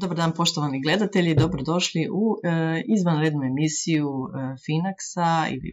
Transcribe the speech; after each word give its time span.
Dobar 0.00 0.16
dan 0.16 0.32
poštovani 0.32 0.82
gledatelji, 0.82 1.34
dobrodošli 1.34 2.08
u 2.12 2.36
e, 2.36 2.82
izvanrednu 2.86 3.42
emisiju 3.42 4.08
e, 4.08 4.38
Finaxa 4.38 5.54
ili 5.54 5.72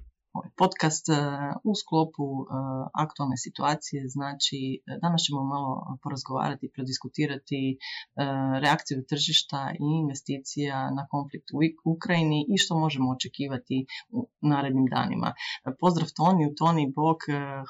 podcast 0.58 1.10
e, 1.10 1.14
u 1.64 1.72
sklopu 1.82 2.28
e, 2.42 2.46
aktualne 2.94 3.38
situacije. 3.38 4.00
Znači, 4.08 4.60
danas 5.02 5.22
ćemo 5.26 5.42
malo 5.44 5.98
porazgovarati 6.04 6.72
prodiskutirati 6.76 7.62
e, 7.72 7.78
reakciju 8.64 9.06
tržišta 9.10 9.72
i 9.80 9.88
investicija 10.04 10.78
na 10.98 11.08
konflikt 11.14 11.48
u 11.54 11.58
Ukrajini 11.96 12.46
i 12.54 12.58
što 12.58 12.80
možemo 12.80 13.12
očekivati 13.12 13.86
u 14.10 14.30
narednim 14.42 14.86
danima. 14.96 15.34
Pozdrav 15.80 16.10
Toni, 16.16 16.56
Toni, 16.56 16.94
Bog, 16.96 17.18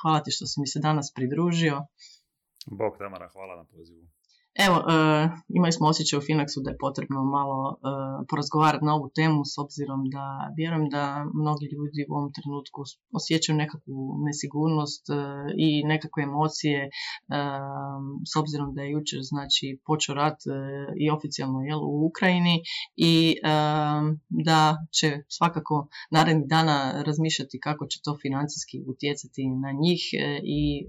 hvala 0.01 0.19
ti 0.23 0.31
što 0.31 0.45
si 0.45 0.59
mi 0.59 0.67
se 0.67 0.79
danas 0.79 1.13
pridružio. 1.15 1.75
Bog 2.71 2.97
Tamara, 2.97 3.29
hvala 3.33 3.55
na 3.55 3.65
pozivu. 3.65 4.14
Evo, 4.63 4.77
uh, 4.77 5.31
imali 5.49 5.71
smo 5.71 5.87
osjećaj 5.87 6.19
u 6.19 6.21
Finaxu 6.21 6.59
da 6.63 6.69
je 6.69 6.81
potrebno 6.85 7.23
malo 7.23 7.59
uh, 7.69 7.77
porazgovarati 8.29 8.85
na 8.85 8.95
ovu 8.95 9.07
temu 9.15 9.39
s 9.51 9.57
obzirom 9.63 10.01
da 10.15 10.25
vjerujem 10.57 10.89
da 10.89 11.03
mnogi 11.41 11.65
ljudi 11.75 12.01
u 12.09 12.13
ovom 12.17 12.31
trenutku 12.37 12.79
osjećaju 13.19 13.55
nekakvu 13.63 13.97
nesigurnost 14.27 15.05
uh, 15.09 15.17
i 15.67 15.83
nekakve 15.83 16.23
emocije 16.23 16.89
s 18.31 18.33
obzirom 18.41 18.69
da 18.75 18.81
je 18.81 18.91
jučer 18.91 19.19
znači 19.21 19.79
počeo 19.85 20.15
rat 20.15 20.39
i 21.03 21.09
oficijalno 21.09 21.59
jel, 21.61 21.79
u 21.79 22.05
Ukrajini 22.09 22.55
i 22.95 23.35
da 24.29 24.77
će 24.97 25.09
svakako 25.37 25.87
narednih 26.11 26.47
dana 26.47 27.03
razmišljati 27.07 27.59
kako 27.59 27.87
će 27.87 27.99
to 28.03 28.17
financijski 28.21 28.83
utjecati 28.87 29.43
na 29.63 29.71
njih 29.81 30.01
i 30.43 30.87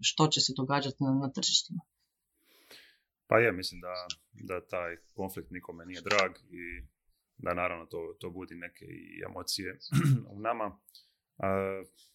što 0.00 0.26
će 0.26 0.40
se 0.40 0.52
događati 0.56 0.96
na, 1.00 1.10
na 1.22 1.32
tržištima. 1.32 1.80
Pa 3.26 3.38
je, 3.38 3.52
mislim 3.52 3.80
da, 3.80 3.94
da 4.32 4.66
taj 4.66 4.96
konflikt 5.12 5.50
nikome 5.50 5.86
nije 5.86 6.00
drag 6.00 6.32
i 6.50 6.86
da 7.36 7.54
naravno 7.54 7.86
to, 7.86 8.16
to 8.20 8.30
budi 8.30 8.54
neke 8.54 8.84
i 8.84 9.22
emocije 9.28 9.78
u 10.34 10.40
nama. 10.40 10.78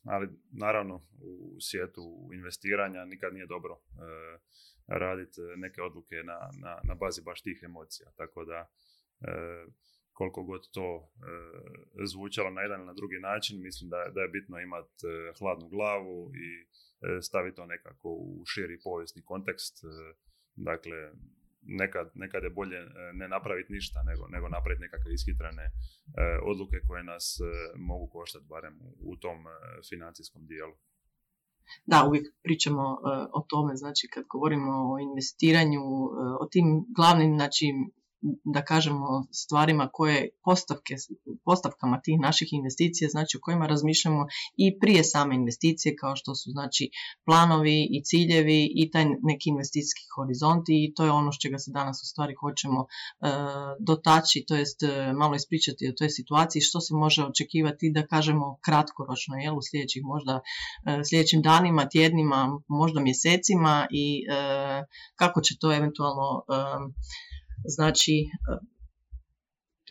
ali 0.04 0.28
naravno 0.52 0.96
u 1.22 1.62
svijetu 1.62 2.30
investiranja 2.34 3.06
nikad 3.06 3.34
nije 3.34 3.46
dobro 3.46 3.74
e, 3.74 3.80
raditi 4.88 5.42
neke 5.58 5.82
odluke 5.82 6.16
na, 6.16 6.40
na, 6.62 6.82
na 6.84 6.96
bazi 6.96 7.22
baš 7.26 7.42
tih 7.42 7.60
emocija. 7.64 8.12
Tako 8.18 8.46
da 8.46 8.70
e, 9.22 9.66
koliko 10.12 10.44
god 10.44 10.62
to 10.72 11.12
e, 11.16 12.06
zvučalo 12.06 12.50
na 12.50 12.62
jedan 12.62 12.80
ili 12.80 12.88
na 12.88 12.94
drugi 12.94 13.20
način, 13.20 13.62
mislim 13.62 13.90
da, 13.90 14.12
da 14.16 14.22
je 14.22 14.28
bitno 14.28 14.60
imati 14.60 15.08
hladnu 15.40 15.68
glavu 15.70 16.32
i 16.36 16.48
staviti 17.22 17.56
to 17.56 17.66
nekako 17.66 18.10
u 18.10 18.46
širi 18.46 18.80
povijesni 18.84 19.22
kontekst 19.22 19.76
Dakle, 20.60 20.98
nekad, 21.62 22.12
nekad 22.16 22.44
je 22.44 22.50
bolje 22.50 22.78
e, 22.78 22.90
ne 23.14 23.28
napraviti 23.28 23.74
ništa 23.74 24.04
nego, 24.04 24.28
nego 24.28 24.48
napraviti 24.50 24.82
nekakve 24.82 25.14
ishitrene 25.14 25.66
e, 25.66 25.72
odluke 26.52 26.78
koje 26.88 27.04
nas 27.04 27.26
e, 27.40 27.44
mogu 27.78 28.08
koštati 28.08 28.46
barem 28.50 28.76
u, 29.12 29.16
tom 29.16 29.38
financijskom 29.90 30.46
dijelu. 30.48 30.76
Da, 31.86 32.06
uvijek 32.08 32.26
pričamo 32.44 32.84
o 33.40 33.42
tome, 33.50 33.76
znači 33.76 34.08
kad 34.14 34.24
govorimo 34.34 34.72
o 34.94 35.00
investiranju, 35.00 35.84
o 36.42 36.46
tim 36.52 36.66
glavnim 36.96 37.32
znači, 37.40 37.66
da 38.44 38.66
kažemo 38.66 39.26
stvarima 39.32 39.90
koje 39.94 40.30
postavke, 40.44 40.96
postavkama 41.46 42.02
tih 42.02 42.20
naših 42.20 42.54
investicija, 42.54 43.10
znači 43.10 43.38
o 43.38 43.40
kojima 43.44 43.68
razmišljamo 43.68 44.28
i 44.58 44.80
prije 44.80 45.04
same 45.04 45.36
investicije 45.36 45.96
kao 45.96 46.16
što 46.16 46.36
su 46.36 46.52
znači 46.52 46.90
planovi 47.26 47.88
i 47.92 48.04
ciljevi 48.04 48.72
i 48.76 48.92
taj 48.92 49.06
neki 49.06 49.50
investicijski 49.50 50.02
horizonti 50.16 50.86
i 50.86 50.94
to 50.94 51.06
je 51.06 51.12
ono 51.12 51.32
što 51.32 51.42
čega 51.42 51.58
se 51.58 51.72
danas 51.72 52.04
u 52.04 52.06
stvari 52.06 52.34
hoćemo 52.42 52.82
e, 52.82 52.86
dotaći, 53.80 54.46
to 54.48 54.56
jest 54.56 54.84
e, 54.84 55.14
malo 55.14 55.36
ispričati 55.36 55.88
o 55.88 55.94
toj 55.98 56.10
situaciji 56.10 56.62
što 56.62 56.82
se 56.82 56.94
može 56.94 57.24
očekivati 57.24 57.92
da 57.92 58.08
kažemo 58.08 58.58
kratkoročno 58.62 59.36
jel, 59.36 59.58
u 59.58 59.62
sljedećih 59.70 60.04
možda 60.04 60.40
e, 60.86 61.02
sljedećim 61.10 61.42
danima, 61.42 61.90
tjednima, 61.90 62.60
možda 62.68 63.02
mjesecima 63.02 63.88
i 63.92 64.26
e, 64.30 64.84
kako 65.16 65.42
će 65.42 65.56
to 65.60 65.74
eventualno 65.74 66.44
znači 67.66 68.14
e, 68.14 68.58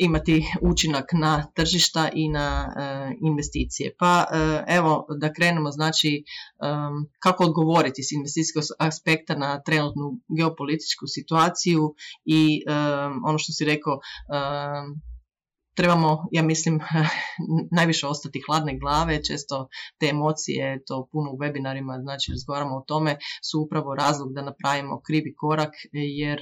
imati 0.01 0.45
učinak 0.63 1.05
na 1.13 1.47
tržišta 1.55 2.09
i 2.15 2.29
na 2.29 2.75
e, 2.77 3.15
investicije. 3.21 3.95
Pa 3.99 4.25
e, 4.33 4.65
evo 4.69 5.07
da 5.21 5.33
krenemo 5.33 5.71
znači 5.71 6.25
kako 7.23 7.45
odgovoriti 7.45 8.03
s 8.03 8.13
investicijskog 8.13 8.63
aspekta 8.79 9.35
na 9.35 9.63
trenutnu 9.63 10.21
geopolitičku 10.39 11.07
situaciju 11.07 11.95
i 12.25 12.63
ono 13.25 13.39
što 13.39 13.53
si 13.53 13.65
rekao 13.65 13.99
trebamo, 15.79 16.27
ja 16.33 16.43
mislim, 16.43 16.81
najviše 17.79 18.07
ostati 18.07 18.43
hladne 18.47 18.79
glave, 18.79 19.25
često 19.25 19.69
te 19.99 20.07
emocije, 20.07 20.83
to 20.87 21.09
puno 21.13 21.31
u 21.33 21.39
webinarima, 21.39 22.03
znači 22.03 22.33
razgovaramo 22.33 22.77
o 22.77 22.85
tome, 22.87 23.17
su 23.51 23.61
upravo 23.61 23.95
razlog 23.95 24.33
da 24.35 24.43
napravimo 24.43 25.01
krivi 25.07 25.35
korak, 25.37 25.73
jer 25.93 26.41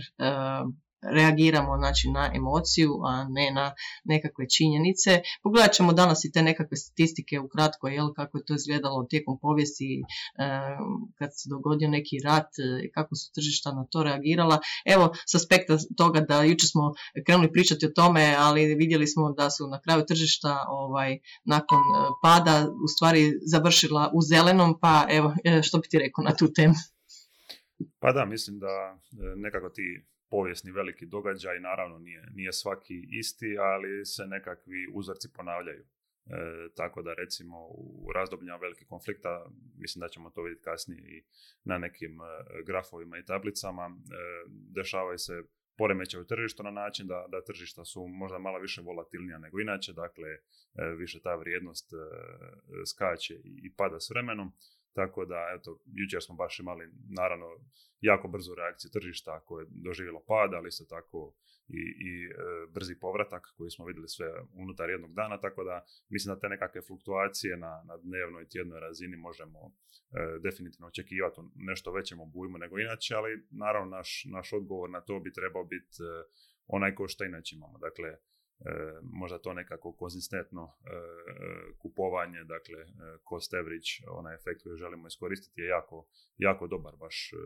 reagiramo 1.02 1.76
znači, 1.76 2.10
na 2.10 2.30
emociju, 2.34 2.90
a 3.04 3.26
ne 3.28 3.50
na 3.50 3.74
nekakve 4.04 4.48
činjenice. 4.48 5.20
Pogledat 5.42 5.72
ćemo 5.72 5.92
danas 5.92 6.24
i 6.24 6.32
te 6.32 6.42
nekakve 6.42 6.76
statistike 6.76 7.40
ukratko, 7.40 7.88
jel, 7.88 8.12
kako 8.14 8.38
je 8.38 8.44
to 8.44 8.54
izgledalo 8.54 9.04
tijekom 9.04 9.38
povijesti 9.38 10.02
kad 11.18 11.30
se 11.32 11.48
dogodio 11.48 11.88
neki 11.88 12.16
rat, 12.24 12.48
i 12.84 12.90
kako 12.90 13.14
su 13.14 13.32
tržišta 13.32 13.72
na 13.72 13.86
to 13.90 14.02
reagirala. 14.02 14.58
Evo, 14.84 15.12
s 15.26 15.34
aspekta 15.34 15.78
toga 15.96 16.20
da 16.20 16.42
jučer 16.42 16.68
smo 16.68 16.94
krenuli 17.26 17.52
pričati 17.52 17.86
o 17.86 17.90
tome, 17.90 18.34
ali 18.38 18.74
vidjeli 18.74 19.06
smo 19.06 19.32
da 19.32 19.50
su 19.50 19.66
na 19.66 19.80
kraju 19.80 20.04
tržišta 20.08 20.64
ovaj, 20.68 21.18
nakon 21.44 21.78
e, 21.78 21.82
pada 22.22 22.68
u 22.84 22.88
stvari 22.88 23.32
završila 23.52 24.10
u 24.14 24.22
zelenom, 24.22 24.78
pa 24.80 25.06
evo, 25.10 25.34
e, 25.44 25.62
što 25.62 25.78
bi 25.78 25.88
ti 25.88 25.98
rekao 25.98 26.24
na 26.24 26.36
tu 26.36 26.52
temu? 26.52 26.74
Pa 27.98 28.12
da, 28.12 28.24
mislim 28.24 28.58
da 28.58 28.66
e, 28.66 28.96
nekako 29.36 29.68
ti 29.68 30.04
povijesni 30.30 30.72
veliki 30.72 31.06
događaj, 31.06 31.60
naravno 31.60 31.98
nije, 31.98 32.28
nije 32.34 32.52
svaki 32.52 33.08
isti, 33.10 33.58
ali 33.58 34.04
se 34.04 34.26
nekakvi 34.26 34.86
uzorci 34.94 35.28
ponavljaju. 35.32 35.84
E, 36.26 36.68
tako 36.74 37.02
da 37.02 37.14
recimo 37.14 37.66
u 37.68 38.12
razdobljima 38.14 38.56
velikih 38.56 38.88
konflikta, 38.88 39.46
mislim 39.78 40.00
da 40.00 40.08
ćemo 40.08 40.30
to 40.30 40.42
vidjeti 40.42 40.64
kasnije 40.64 41.00
i 41.00 41.24
na 41.64 41.78
nekim 41.78 42.20
e, 42.20 42.24
grafovima 42.66 43.18
i 43.18 43.24
tablicama, 43.24 43.86
e, 43.86 43.90
dešavaju 44.48 45.18
se 45.18 45.42
poremećaju 45.78 46.24
tržištu 46.24 46.62
na 46.62 46.70
način 46.70 47.06
da, 47.06 47.26
da 47.28 47.44
tržišta 47.44 47.84
su 47.84 48.06
možda 48.08 48.38
malo 48.38 48.58
više 48.58 48.80
volatilnija 48.80 49.38
nego 49.38 49.60
inače, 49.60 49.92
dakle 49.92 50.28
e, 50.28 50.40
više 50.98 51.20
ta 51.20 51.34
vrijednost 51.34 51.90
skače 52.86 53.34
i 53.44 53.74
pada 53.76 54.00
s 54.00 54.10
vremenom. 54.10 54.52
Tako 54.98 55.24
da, 55.24 55.40
eto, 55.56 55.70
jučer 56.00 56.20
smo 56.22 56.34
baš 56.42 56.58
imali, 56.58 56.84
naravno, 57.20 57.46
jako 58.00 58.28
brzu 58.28 58.54
reakciju 58.54 58.90
tržišta 58.96 59.40
koje 59.46 59.62
je 59.62 59.68
doživjelo 59.70 60.20
pad, 60.30 60.50
ali 60.54 60.68
isto 60.68 60.84
tako 60.96 61.34
i, 61.68 61.82
i 62.08 62.12
e, 62.24 62.30
brzi 62.74 62.94
povratak 63.04 63.42
koji 63.56 63.70
smo 63.70 63.86
vidjeli 63.86 64.08
sve 64.08 64.28
unutar 64.62 64.90
jednog 64.90 65.12
dana, 65.14 65.40
tako 65.40 65.64
da 65.64 65.84
mislim 66.08 66.34
da 66.34 66.40
te 66.40 66.48
nekakve 66.48 66.80
fluktuacije 66.86 67.56
na, 67.56 67.72
na 67.88 67.96
dnevnoj 67.96 68.42
i 68.42 68.48
tjednoj 68.48 68.80
razini 68.80 69.16
možemo 69.16 69.58
e, 69.68 69.72
definitivno 70.46 70.86
očekivati 70.86 71.40
u 71.40 71.44
nešto 71.54 71.92
većem 71.92 72.20
obujmu 72.20 72.58
nego 72.58 72.78
inače, 72.78 73.14
ali 73.14 73.30
naravno 73.50 73.96
naš, 73.96 74.10
naš 74.36 74.52
odgovor 74.52 74.90
na 74.90 75.00
to 75.00 75.20
bi 75.20 75.32
trebao 75.32 75.64
biti 75.64 75.96
e, 76.02 76.06
onaj 76.66 76.94
ko 76.94 77.08
što 77.08 77.24
inače 77.24 77.56
imamo. 77.56 77.78
Dakle, 77.78 78.08
E, 78.60 79.00
možda 79.02 79.38
to 79.38 79.52
nekako 79.52 79.92
konzistentno 79.92 80.64
e, 80.64 80.72
kupovanje, 81.82 82.44
dakle 82.44 82.78
cost 83.28 83.54
average, 83.54 83.90
onaj 84.10 84.34
efekt 84.34 84.62
koji 84.62 84.76
želimo 84.76 85.06
iskoristiti 85.06 85.60
je 85.60 85.66
jako, 85.66 86.06
jako 86.36 86.66
dobar 86.66 86.96
baš 86.96 87.32
e, 87.32 87.36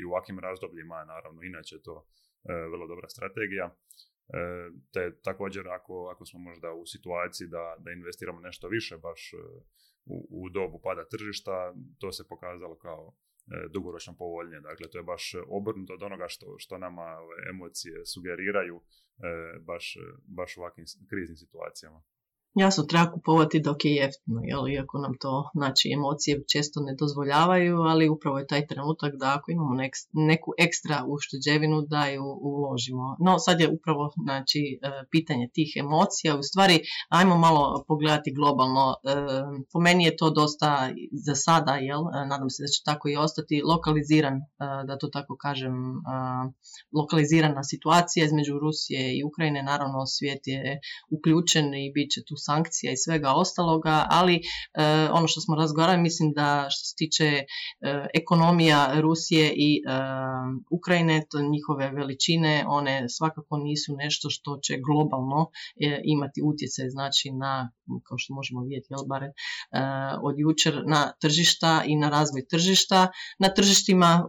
i 0.00 0.04
u 0.04 0.08
ovakvim 0.10 0.38
razdobljima, 0.38 1.04
naravno 1.04 1.42
inače 1.42 1.82
to 1.82 2.06
vrlo 2.72 2.86
dobra 2.86 3.08
strategija. 3.08 3.76
Te 4.92 5.20
također 5.22 5.68
ako, 5.68 6.10
ako 6.12 6.24
smo 6.26 6.40
možda 6.40 6.72
u 6.72 6.86
situaciji 6.86 7.48
da, 7.48 7.76
da 7.78 7.90
investiramo 7.90 8.40
nešto 8.40 8.68
više 8.68 8.96
baš 8.96 9.34
u, 10.04 10.16
u 10.30 10.48
dobu 10.50 10.80
pada 10.82 11.04
tržišta, 11.04 11.74
to 11.98 12.12
se 12.12 12.28
pokazalo 12.28 12.78
kao 12.78 13.14
dugoročno 13.70 14.14
povoljnije. 14.18 14.60
Dakle, 14.60 14.88
to 14.90 14.98
je 14.98 15.02
baš 15.02 15.34
obrnuto 15.48 15.94
od 15.94 16.02
onoga 16.02 16.26
što, 16.28 16.54
što 16.58 16.78
nama 16.78 17.06
emocije 17.50 18.06
sugeriraju 18.06 18.80
E, 19.22 19.58
baš, 19.60 19.96
baš 20.26 20.56
u 20.56 20.60
ovakvim 20.60 20.86
kriznim 21.10 21.36
situacijama. 21.36 22.02
Jasno, 22.54 22.84
treba 22.84 23.12
kupovati 23.12 23.60
dok 23.60 23.84
je 23.84 23.94
jeftino, 23.94 24.40
jel? 24.44 24.68
iako 24.68 24.98
nam 24.98 25.12
to 25.20 25.50
znači, 25.54 25.92
emocije 25.92 26.42
često 26.52 26.80
ne 26.80 26.94
dozvoljavaju, 26.98 27.76
ali 27.76 28.08
upravo 28.08 28.38
je 28.38 28.46
taj 28.46 28.66
trenutak 28.66 29.12
da 29.20 29.34
ako 29.36 29.50
imamo 29.50 29.74
neku 30.12 30.50
ekstra 30.58 31.04
ušteđevinu 31.08 31.82
da 31.82 32.06
ju 32.06 32.24
uložimo. 32.40 33.16
No 33.20 33.38
sad 33.38 33.60
je 33.60 33.68
upravo 33.68 34.10
znači, 34.24 34.78
e, 34.82 34.90
pitanje 35.10 35.48
tih 35.54 35.72
emocija, 35.76 36.38
u 36.38 36.42
stvari 36.42 36.80
ajmo 37.08 37.38
malo 37.38 37.84
pogledati 37.88 38.34
globalno. 38.34 38.94
E, 39.04 39.14
po 39.72 39.80
meni 39.80 40.04
je 40.04 40.16
to 40.16 40.30
dosta 40.30 40.90
za 41.12 41.34
sada, 41.34 41.74
jel? 41.74 42.00
E, 42.00 42.26
nadam 42.26 42.50
se 42.50 42.62
da 42.62 42.66
će 42.66 42.82
tako 42.84 43.08
i 43.08 43.16
ostati, 43.16 43.62
lokaliziran, 43.64 44.40
da 44.86 44.98
to 44.98 45.08
tako 45.08 45.36
kažem, 45.36 45.74
lokalizirana 46.92 47.62
situacija 47.64 48.24
između 48.24 48.58
Rusije 48.58 49.18
i 49.18 49.24
Ukrajine, 49.24 49.62
naravno 49.62 50.06
svijet 50.06 50.46
je 50.46 50.80
uključen 51.10 51.74
i 51.74 51.92
bit 51.94 52.10
će 52.10 52.20
tu 52.24 52.36
sankcija 52.40 52.92
i 52.92 52.96
svega 52.96 53.32
ostaloga, 53.32 54.06
ali 54.10 54.34
e, 54.34 54.40
ono 55.12 55.26
što 55.28 55.40
smo 55.40 55.56
razgovarali, 55.56 56.02
mislim 56.02 56.32
da 56.32 56.66
što 56.70 56.84
se 56.88 56.94
tiče 56.96 57.24
e, 57.24 57.44
ekonomija 58.14 59.00
Rusije 59.00 59.52
i 59.56 59.70
e, 59.76 59.80
Ukrajine, 60.70 61.22
to 61.30 61.38
njihove 61.54 61.90
veličine, 61.90 62.64
one 62.68 63.08
svakako 63.08 63.56
nisu 63.56 63.96
nešto 63.96 64.30
što 64.30 64.58
će 64.62 64.74
globalno 64.86 65.50
imati 66.04 66.40
utjecaj 66.44 66.88
znači 66.88 67.30
na, 67.32 67.70
kao 68.08 68.18
što 68.18 68.34
možemo 68.34 68.60
vidjeti, 68.62 68.86
jel 68.90 69.04
bare, 69.06 69.28
od 70.22 70.34
jučer 70.38 70.82
na 70.86 71.12
tržišta 71.20 71.82
i 71.86 71.96
na 71.96 72.08
razvoj 72.10 72.46
tržišta. 72.46 73.08
Na 73.38 73.48
tržištima 73.54 74.28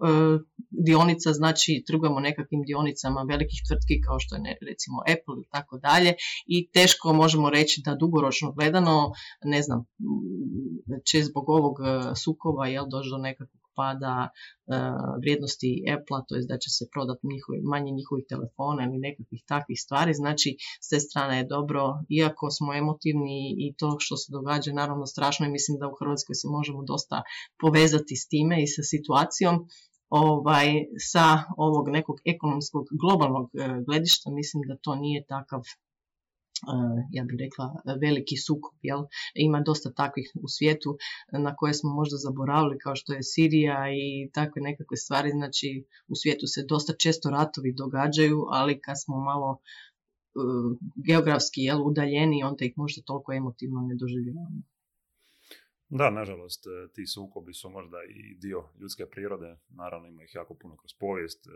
dionica, 0.86 1.34
znači 1.34 1.84
trgujemo 1.88 2.20
nekakvim 2.20 2.62
dionicama 2.68 3.22
velikih 3.30 3.60
tvrtki 3.68 4.02
kao 4.06 4.20
što 4.20 4.36
je 4.36 4.58
recimo 4.70 4.98
Apple 5.14 5.38
i 5.44 5.50
tako 5.52 5.78
dalje 5.78 6.14
i 6.48 6.72
teško 6.72 7.14
možemo 7.14 7.50
reći 7.50 7.82
da 7.86 7.96
dugoročno 8.04 8.52
gledano, 8.58 8.96
ne 9.44 9.62
znam, 9.62 9.80
će 11.10 11.24
zbog 11.30 11.50
ovog 11.50 11.76
e, 11.80 12.16
sukova 12.24 12.68
jel, 12.68 12.86
doći 12.90 13.10
do 13.10 13.18
nekakvog 13.18 13.62
pada 13.76 14.16
e, 14.28 14.32
vrijednosti 15.22 15.70
Apple-a, 15.96 16.26
to 16.28 16.36
je 16.36 16.46
da 16.52 16.58
će 16.64 16.70
se 16.78 16.84
prodati 16.94 17.28
manje 17.74 17.92
njihovih 17.92 18.26
telefona 18.34 18.82
ili 18.84 19.06
nekakvih 19.08 19.42
takvih 19.54 19.80
stvari. 19.86 20.14
Znači, 20.14 20.50
s 20.86 20.88
te 20.90 21.00
strane 21.00 21.38
je 21.38 21.52
dobro, 21.56 21.82
iako 22.20 22.46
smo 22.58 22.70
emotivni 22.74 23.40
i 23.66 23.68
to 23.80 23.96
što 24.00 24.18
se 24.18 24.28
događa 24.38 24.80
naravno 24.82 25.06
strašno 25.06 25.46
i 25.46 25.56
mislim 25.58 25.76
da 25.80 25.92
u 25.92 25.98
Hrvatskoj 26.00 26.36
se 26.36 26.48
možemo 26.58 26.82
dosta 26.84 27.18
povezati 27.64 28.16
s 28.16 28.28
time 28.28 28.64
i 28.64 28.68
sa 28.68 28.84
situacijom, 28.94 29.56
ovaj, 30.10 30.68
sa 31.12 31.26
ovog 31.58 31.86
nekog 31.90 32.18
ekonomskog 32.26 32.86
globalnog 33.02 33.50
e, 33.54 33.84
gledišta 33.88 34.32
mislim 34.32 34.62
da 34.68 34.82
to 34.86 34.96
nije 34.96 35.26
takav 35.26 35.62
ja 37.12 37.24
bih 37.24 37.38
rekla, 37.40 37.82
veliki 38.02 38.38
sukob. 38.38 38.76
Jel? 38.82 39.02
Ima 39.36 39.62
dosta 39.62 39.94
takvih 39.94 40.32
u 40.44 40.48
svijetu 40.48 40.98
na 41.32 41.56
koje 41.56 41.74
smo 41.74 41.90
možda 41.94 42.18
zaboravili, 42.18 42.80
kao 42.80 42.96
što 42.96 43.14
je 43.14 43.24
Sirija 43.24 43.78
i 43.94 44.30
takve 44.34 44.62
nekakve 44.62 44.98
stvari. 44.98 45.30
Znači, 45.30 45.86
u 46.08 46.16
svijetu 46.16 46.48
se 46.48 46.66
dosta 46.70 46.94
često 46.94 47.30
ratovi 47.30 47.74
događaju, 47.74 48.46
ali 48.50 48.82
kad 48.82 48.96
smo 49.04 49.16
malo 49.20 49.50
uh, 49.52 50.78
geografski 51.08 51.62
jel, 51.62 51.88
udaljeni, 51.88 52.44
onda 52.44 52.66
ih 52.66 52.74
možda 52.76 53.02
toliko 53.02 53.34
emotivno 53.34 53.82
ne 53.82 53.96
doživljavamo. 53.96 54.62
Da, 55.90 56.10
nažalost, 56.10 56.64
ti 56.94 57.06
sukobi 57.08 57.54
su 57.54 57.70
možda 57.70 57.98
i 58.10 58.36
dio 58.36 58.64
ljudske 58.80 59.06
prirode, 59.06 59.58
naravno 59.70 60.08
ima 60.08 60.24
ih 60.24 60.36
jako 60.36 60.54
puno 60.54 60.78
kroz 60.78 60.94
povijest, 61.00 61.48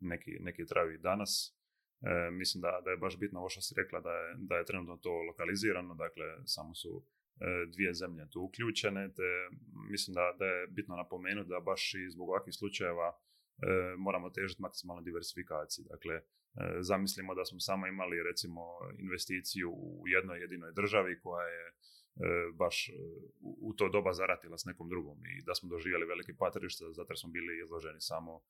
neki, 0.00 0.30
neki 0.40 0.66
traju 0.66 0.94
i 0.94 0.98
danas, 0.98 1.54
E, 2.02 2.30
mislim 2.30 2.60
da, 2.60 2.80
da 2.84 2.90
je 2.90 2.96
baš 2.96 3.18
bitno 3.18 3.38
ovo 3.40 3.48
što 3.48 3.60
si 3.60 3.74
rekla 3.76 4.00
da 4.00 4.12
je, 4.12 4.34
da 4.38 4.56
je 4.56 4.64
trenutno 4.64 4.96
to 4.96 5.12
lokalizirano, 5.28 5.94
dakle 5.94 6.26
samo 6.44 6.74
su 6.74 7.04
e, 7.40 7.66
dvije 7.74 7.94
zemlje 7.94 8.30
tu 8.30 8.40
uključene, 8.42 9.12
te 9.16 9.28
mislim 9.90 10.14
da, 10.14 10.34
da 10.38 10.46
je 10.46 10.66
bitno 10.66 10.96
napomenuti 10.96 11.48
da 11.48 11.60
baš 11.60 11.94
i 11.94 12.10
zbog 12.10 12.28
ovakvih 12.28 12.54
slučajeva 12.54 13.08
e, 13.12 13.16
moramo 13.98 14.30
težiti 14.30 14.62
maksimalnoj 14.62 15.04
diversifikaciji. 15.04 15.84
Dakle, 15.84 16.14
e, 16.14 16.22
zamislimo 16.80 17.34
da 17.34 17.44
smo 17.44 17.60
samo 17.60 17.86
imali 17.86 18.22
recimo 18.22 18.62
investiciju 18.98 19.70
u 19.70 20.02
jednoj 20.06 20.40
jedinoj 20.40 20.72
državi 20.72 21.20
koja 21.20 21.46
je 21.46 21.64
baš 22.54 22.90
u 23.40 23.74
to 23.74 23.88
doba 23.88 24.12
zaratila 24.12 24.58
s 24.58 24.64
nekom 24.64 24.88
drugom 24.88 25.18
i 25.26 25.42
da 25.46 25.54
smo 25.54 25.68
doživjeli 25.68 26.06
veliki 26.06 26.36
pad 26.36 26.52
zato 26.96 27.16
smo 27.16 27.30
bili 27.30 27.60
izloženi 27.64 28.00
samo 28.00 28.40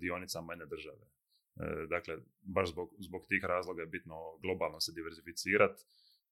dionicama 0.00 0.52
jedne 0.52 0.66
države. 0.66 1.06
E, 1.60 1.86
dakle, 1.86 2.18
baš 2.42 2.68
zbog, 2.68 2.94
zbog 2.98 3.26
tih 3.28 3.44
razloga 3.44 3.82
je 3.82 3.86
bitno 3.86 4.16
globalno 4.42 4.80
se 4.80 4.92
diversificirati, 4.92 5.82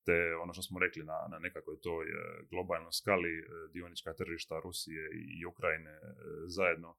te 0.04 0.36
ono 0.42 0.52
što 0.52 0.62
smo 0.62 0.78
rekli 0.78 1.04
na, 1.04 1.18
na 1.30 1.38
nekakvoj 1.38 1.80
toj 1.80 2.06
e, 2.06 2.14
globalnoj 2.50 2.92
skali 2.92 3.38
e, 3.38 3.44
dionička 3.72 4.12
tržišta 4.12 4.60
Rusije 4.64 5.10
i 5.40 5.44
Ukrajine 5.46 6.00
zajedno 6.46 6.96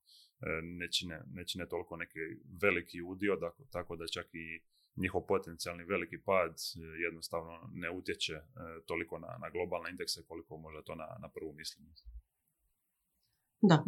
ne 0.63 0.91
čine, 0.91 1.23
ne 1.55 1.67
toliko 1.69 1.97
neki 1.97 2.19
veliki 2.61 3.01
udio, 3.01 3.37
tako 3.71 3.95
da 3.95 4.07
čak 4.07 4.27
i 4.33 4.61
njihov 4.95 5.21
potencijalni 5.27 5.83
veliki 5.83 6.17
pad 6.25 6.53
jednostavno 7.03 7.69
ne 7.73 7.89
utječe 7.89 8.33
toliko 8.85 9.19
na, 9.19 9.37
na 9.41 9.49
globalne 9.49 9.89
indekse 9.89 10.25
koliko 10.27 10.57
možda 10.57 10.81
to 10.81 10.95
na, 10.95 11.07
na 11.21 11.29
prvu 11.29 11.53
mislimo. 11.53 11.89
Da, 13.67 13.83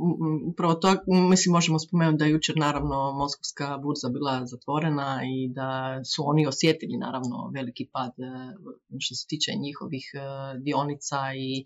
upravo 0.47 0.73
to, 0.73 0.95
mislim, 1.07 1.53
možemo 1.53 1.79
spomenuti 1.79 2.17
da 2.17 2.25
je 2.25 2.31
jučer 2.31 2.57
naravno 2.57 3.11
Moskovska 3.11 3.77
burza 3.77 4.09
bila 4.09 4.45
zatvorena 4.45 5.21
i 5.25 5.49
da 5.49 5.99
su 6.03 6.23
oni 6.25 6.47
osjetili 6.47 6.97
naravno 6.97 7.51
veliki 7.53 7.89
pad 7.91 8.11
e, 8.19 8.55
što 8.99 9.15
se 9.15 9.27
tiče 9.27 9.51
njihovih 9.55 10.11
e, 10.13 10.19
dionica 10.59 11.17
i 11.35 11.59
e, 11.59 11.63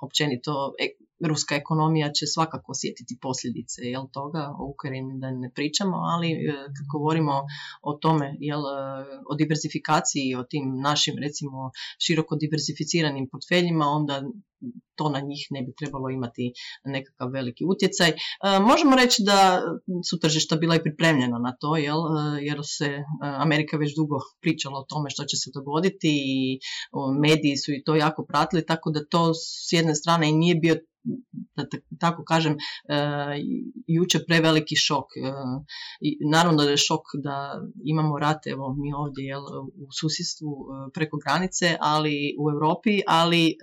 općenito 0.00 0.72
ruska 1.26 1.54
ekonomija 1.54 2.12
će 2.12 2.26
svakako 2.26 2.72
osjetiti 2.72 3.18
posljedice 3.22 3.82
jel, 3.82 4.04
toga, 4.12 4.54
o 4.58 4.70
Ukrajini 4.74 5.20
da 5.20 5.30
ne 5.30 5.50
pričamo, 5.54 5.96
ali 5.96 6.28
kad 6.76 6.86
govorimo 6.92 7.32
o 7.82 7.92
tome, 7.92 8.36
jel, 8.40 8.60
o 9.30 9.34
diversifikaciji, 9.38 10.34
o 10.34 10.42
tim 10.42 10.80
našim 10.80 11.14
recimo 11.18 11.70
široko 11.98 12.36
diversificiranim 12.36 13.28
portfeljima, 13.32 13.84
onda 13.84 14.22
to 14.94 15.08
na 15.08 15.20
njih 15.20 15.46
ne 15.50 15.62
bi 15.62 15.72
trebalo 15.78 16.10
imati 16.10 16.52
nekakav 16.84 17.28
veliki 17.30 17.64
utjecaj. 17.64 18.08
E, 18.08 18.14
možemo 18.60 18.96
reći 18.96 19.22
da 19.22 19.62
su 20.08 20.18
tržišta 20.18 20.56
bila 20.56 20.74
i 20.76 20.82
pripremljena 20.82 21.38
na 21.38 21.56
to, 21.60 21.76
jel? 21.76 21.98
E, 21.98 22.44
jer 22.48 22.58
se 22.64 22.84
e, 22.84 23.02
Amerika 23.20 23.76
već 23.76 23.94
dugo 23.96 24.16
pričala 24.40 24.78
o 24.78 24.86
tome 24.88 25.10
što 25.10 25.24
će 25.24 25.36
se 25.36 25.50
dogoditi 25.54 26.10
i 26.34 26.58
mediji 27.20 27.56
su 27.56 27.72
i 27.72 27.82
to 27.84 27.94
jako 27.94 28.24
pratili, 28.24 28.66
tako 28.66 28.90
da 28.90 29.06
to 29.10 29.34
s 29.34 29.72
jedne 29.72 29.94
strane 29.94 30.28
i 30.28 30.32
nije 30.32 30.54
bio 30.54 30.76
da 31.56 31.64
tako 32.00 32.24
kažem, 32.24 32.52
e, 32.52 32.58
jučer 33.86 34.20
preveliki 34.28 34.76
šok. 34.76 35.06
E, 35.16 35.20
naravno 36.30 36.64
da 36.64 36.70
je 36.70 36.76
šok 36.76 37.04
da 37.24 37.36
imamo 37.84 38.18
rate, 38.18 38.50
evo 38.50 38.74
mi 38.82 38.92
ovdje 38.92 39.24
jel, 39.24 39.44
u 39.84 39.88
susjedstvu 40.00 40.50
e, 40.50 40.90
preko 40.94 41.16
granice, 41.24 41.76
ali 41.80 42.16
u 42.42 42.50
Europi, 42.54 43.00
ali 43.06 43.56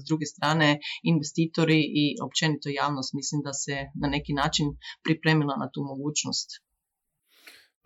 s 0.00 0.02
druge 0.08 0.26
strane 0.26 0.78
investitori 1.02 1.80
i 2.02 2.04
općenito 2.26 2.68
javnost 2.68 3.14
mislim 3.14 3.40
da 3.44 3.52
se 3.52 3.76
na 4.02 4.08
neki 4.08 4.32
način 4.32 4.66
pripremila 5.04 5.54
na 5.56 5.70
tu 5.72 5.80
mogućnost. 5.92 6.48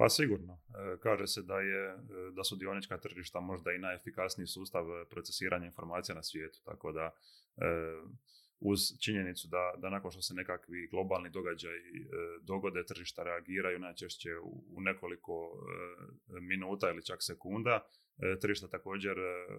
Pa 0.01 0.09
sigurno. 0.09 0.61
Kaže 1.03 1.27
se 1.27 1.43
da, 1.43 1.59
je, 1.71 1.83
da 2.37 2.45
su 2.45 2.57
dionička 2.57 2.99
tržišta 2.99 3.41
možda 3.41 3.73
i 3.73 3.79
najefikasniji 3.79 4.47
sustav 4.47 4.85
procesiranja 5.11 5.67
informacija 5.67 6.15
na 6.15 6.23
svijetu, 6.23 6.59
tako 6.65 6.93
da 6.93 7.11
uz 8.61 8.81
činjenicu 9.01 9.49
da, 9.49 9.73
da 9.79 9.91
nakon 9.91 10.11
što 10.11 10.23
se 10.23 10.35
nekakvi 10.35 10.89
globalni 10.91 11.31
događaj 11.31 11.77
e, 11.77 11.81
dogode, 12.43 12.85
tržišta 12.85 13.23
reagiraju 13.23 13.79
najčešće 13.79 14.29
u, 14.43 14.81
nekoliko 14.81 15.33
e, 15.35 16.41
minuta 16.41 16.91
ili 16.91 17.07
čak 17.07 17.19
sekunda, 17.21 17.75
e, 18.19 18.39
tržišta 18.41 18.69
također 18.69 19.17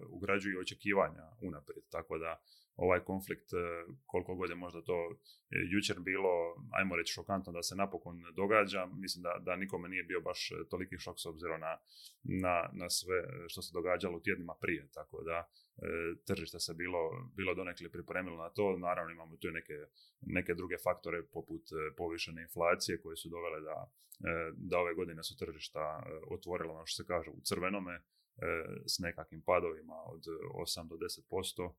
ugrađuju 0.08 0.60
očekivanja 0.60 1.24
unaprijed, 1.40 1.84
tako 1.90 2.18
da 2.18 2.40
ovaj 2.76 3.00
konflikt, 3.00 3.50
koliko 4.06 4.34
god 4.34 4.50
je 4.50 4.56
možda 4.56 4.82
to 4.82 5.16
jučer 5.72 5.96
bilo, 6.00 6.30
ajmo 6.70 6.96
reći 6.96 7.12
šokantno 7.12 7.52
da 7.52 7.62
se 7.62 7.76
napokon 7.76 8.22
događa, 8.34 8.86
mislim 8.86 9.22
da, 9.22 9.32
da 9.40 9.56
nikome 9.56 9.88
nije 9.88 10.04
bio 10.04 10.20
baš 10.20 10.50
toliki 10.70 10.98
šok 10.98 11.20
s 11.20 11.26
obzirom 11.26 11.60
na, 11.60 11.78
na, 12.22 12.70
na 12.72 12.90
sve 12.90 13.18
što 13.48 13.62
se 13.62 13.70
događalo 13.74 14.16
u 14.16 14.20
tjednima 14.20 14.54
prije, 14.60 14.88
tako 14.94 15.22
da 15.22 15.48
E, 15.76 16.14
tržište 16.24 16.60
se 16.60 16.74
bilo, 16.74 17.30
bilo 17.36 17.54
donekle 17.54 17.88
pripremilo 17.88 18.36
na 18.36 18.50
to. 18.50 18.78
Naravno 18.78 19.12
imamo 19.12 19.36
tu 19.36 19.50
neke, 19.50 19.74
neke 20.20 20.54
druge 20.54 20.76
faktore 20.78 21.22
poput 21.22 21.62
e, 21.72 21.94
povišene 21.96 22.42
inflacije 22.42 23.00
koje 23.00 23.16
su 23.16 23.28
dovele 23.28 23.60
da, 23.60 23.90
e, 24.30 24.52
da 24.56 24.78
ove 24.78 24.94
godine 24.94 25.22
su 25.22 25.36
tržišta 25.36 26.02
otvorila, 26.30 26.74
ono 26.74 26.86
što 26.86 27.02
se 27.02 27.06
kaže, 27.06 27.30
u 27.30 27.40
crvenome 27.40 28.00
s 28.86 28.98
nekakvim 28.98 29.42
padovima 29.42 29.94
od 29.94 30.24
8 30.54 30.88
do 30.88 30.96
10%, 30.96 31.72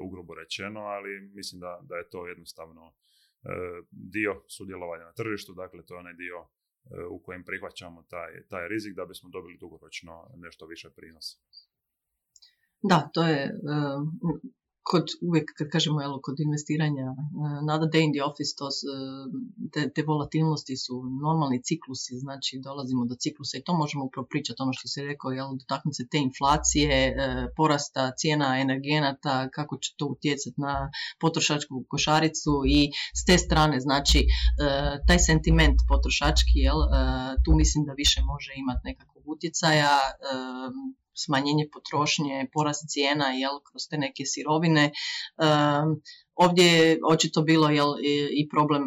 ugrubo 0.00 0.34
rečeno, 0.34 0.80
ali 0.80 1.20
mislim 1.20 1.60
da, 1.60 1.80
da 1.82 1.96
je 1.96 2.08
to 2.08 2.26
jednostavno 2.26 2.94
dio 3.90 4.42
sudjelovanja 4.48 5.04
na 5.04 5.12
tržištu, 5.12 5.54
dakle 5.54 5.86
to 5.86 5.94
je 5.94 5.98
onaj 5.98 6.14
dio 6.14 6.46
u 7.10 7.22
kojem 7.22 7.44
prihvaćamo 7.44 8.02
taj, 8.02 8.46
taj 8.48 8.68
rizik 8.68 8.94
da 8.94 9.04
bismo 9.04 9.30
dobili 9.30 9.58
dugoročno 9.58 10.30
nešto 10.36 10.66
više 10.66 10.90
prinosa. 10.96 11.38
Da, 12.88 13.10
to 13.12 13.22
je 13.22 13.52
kod 14.90 15.06
uvijek 15.28 15.46
kad 15.58 15.68
kažemo 15.74 16.00
jel, 16.00 16.14
kod 16.26 16.36
investiranja 16.40 17.06
nada 17.70 17.86
day 17.92 18.02
in 18.06 18.12
the 18.16 18.22
office 18.30 18.52
to 18.58 18.66
te, 19.72 19.80
te 19.94 20.02
volatilnosti 20.02 20.76
su 20.84 20.94
normalni 21.26 21.58
ciklusi 21.68 22.14
znači 22.24 22.52
dolazimo 22.68 23.02
do 23.10 23.14
ciklusa 23.22 23.54
i 23.58 23.64
to 23.66 23.72
možemo 23.82 24.04
upravo 24.04 24.26
pričati 24.32 24.62
ono 24.62 24.72
što 24.78 24.88
se 24.88 25.02
rekao 25.10 25.30
jel, 25.30 25.48
dotaknuti 25.60 25.96
se 26.00 26.08
te 26.10 26.18
inflacije 26.28 27.16
porasta 27.56 28.12
cijena 28.20 28.48
energenata 28.64 29.48
kako 29.56 29.74
će 29.82 29.94
to 29.98 30.06
utjecati 30.14 30.60
na 30.66 30.90
potrošačku 31.20 31.84
košaricu 31.88 32.52
i 32.76 32.80
s 33.18 33.24
te 33.24 33.38
strane 33.38 33.80
znači 33.80 34.20
taj 35.06 35.18
sentiment 35.18 35.78
potrošački 35.88 36.58
jel, 36.66 36.80
tu 37.44 37.50
mislim 37.60 37.84
da 37.84 37.92
više 37.92 38.20
može 38.32 38.52
imati 38.62 38.82
nekakvog 38.84 39.24
utjecaja 39.34 39.96
smanjenje 41.16 41.68
potrošnje, 41.72 42.46
porast 42.52 42.88
cijena 42.92 43.32
jel, 43.38 43.60
kroz 43.70 43.88
te 43.90 43.98
neke 43.98 44.26
sirovine. 44.26 44.90
Ovdje 46.36 46.64
je 46.64 46.98
očito 47.08 47.42
bilo 47.42 47.68
jel, 47.68 47.94
i 48.40 48.48
problem, 48.48 48.82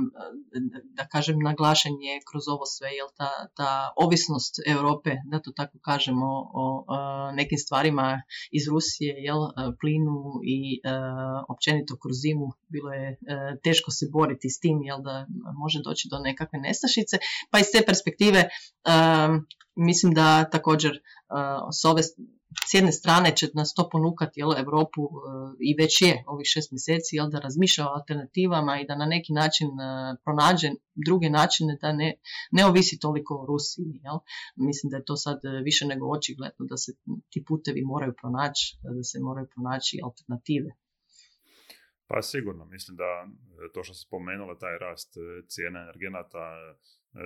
da 0.83 1.07
kažem, 1.07 1.39
naglašen 1.39 1.91
je 2.01 2.19
kroz 2.31 2.47
ovo 2.47 2.65
sve, 2.65 2.89
jel, 2.89 3.07
ta, 3.17 3.29
ta 3.55 3.93
ovisnost 3.95 4.55
Europe, 4.67 5.11
da 5.25 5.39
to 5.39 5.51
tako 5.51 5.77
kažemo, 5.81 6.25
o, 6.53 6.85
nekim 7.33 7.57
stvarima 7.57 8.21
iz 8.51 8.67
Rusije, 8.67 9.15
jel, 9.17 9.41
plinu 9.81 10.17
i 10.43 10.81
općenito 11.49 11.97
kroz 12.01 12.15
zimu 12.21 12.47
bilo 12.67 12.91
je 12.93 13.17
teško 13.63 13.91
se 13.91 14.05
boriti 14.11 14.49
s 14.49 14.59
tim, 14.59 14.81
jel, 14.83 15.01
da 15.01 15.25
može 15.57 15.79
doći 15.83 16.07
do 16.11 16.19
nekakve 16.19 16.59
nestašice. 16.59 17.17
Pa 17.51 17.59
iz 17.59 17.65
te 17.73 17.85
perspektive 17.85 18.49
mislim 19.75 20.13
da 20.13 20.49
također 20.49 20.91
s 21.81 21.85
ove 21.85 22.01
s 22.69 22.73
jedne 22.73 22.91
strane 22.91 23.35
će 23.35 23.47
nas 23.53 23.73
to 23.73 23.89
ponukati 23.91 24.39
jel, 24.39 24.53
Europu 24.57 25.01
e, 25.01 25.09
i 25.59 25.75
već 25.81 26.01
je 26.01 26.23
ovih 26.27 26.45
šest 26.53 26.71
mjeseci 26.71 27.15
jel, 27.15 27.29
da 27.29 27.39
razmišlja 27.39 27.85
o 27.85 27.93
alternativama 27.93 28.79
i 28.79 28.85
da 28.87 28.95
na 28.95 29.05
neki 29.05 29.33
način 29.33 29.67
e, 29.67 30.15
pronađe 30.23 30.69
druge 31.07 31.29
načine 31.29 31.77
da 31.81 31.91
ne, 31.91 32.13
ne 32.51 32.65
ovisi 32.65 32.99
toliko 32.99 33.35
o 33.35 33.45
Rusiji. 33.45 34.01
Jel. 34.03 34.17
Mislim 34.55 34.89
da 34.89 34.97
je 34.97 35.05
to 35.05 35.15
sad 35.15 35.39
više 35.63 35.85
nego 35.85 36.11
očigledno 36.17 36.65
da 36.69 36.77
se 36.77 36.91
ti 37.29 37.43
putevi 37.47 37.81
moraju 37.81 38.13
pronaći, 38.21 38.77
da 38.97 39.03
se 39.03 39.19
moraju 39.19 39.47
pronaći 39.53 39.99
alternative. 40.03 40.71
Pa 42.07 42.21
sigurno, 42.21 42.65
mislim 42.65 42.97
da 42.97 43.09
e, 43.25 43.27
to 43.73 43.83
što 43.83 43.93
se 43.93 44.01
spomenula, 44.07 44.57
taj 44.57 44.77
rast 44.77 45.13
cijena 45.47 45.79
energenata, 45.79 46.43
E, 47.13 47.21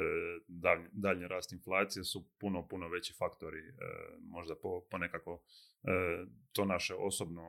daljnji 0.91 1.27
rast 1.27 1.53
inflacije 1.53 2.03
su 2.03 2.25
puno, 2.39 2.67
puno 2.67 2.87
veći 2.87 3.13
faktori 3.17 3.59
e, 3.59 3.73
možda 4.21 4.55
po, 4.55 4.81
po 4.91 4.97
nekako 4.97 5.41
e, 5.83 6.25
to 6.51 6.65
naše 6.65 6.95
osobno, 6.95 7.41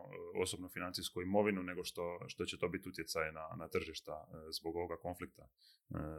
osobno 0.43 0.69
financijsku 0.69 1.23
imovinu 1.23 1.63
nego 1.63 1.85
što, 1.85 2.19
što 2.29 2.45
će 2.45 2.59
to 2.59 2.69
biti 2.69 2.89
utjecaj 2.89 3.33
na, 3.33 3.49
na 3.59 3.69
tržišta 3.69 4.27
zbog 4.61 4.77
ovoga 4.77 4.97
konflikta. 4.97 5.49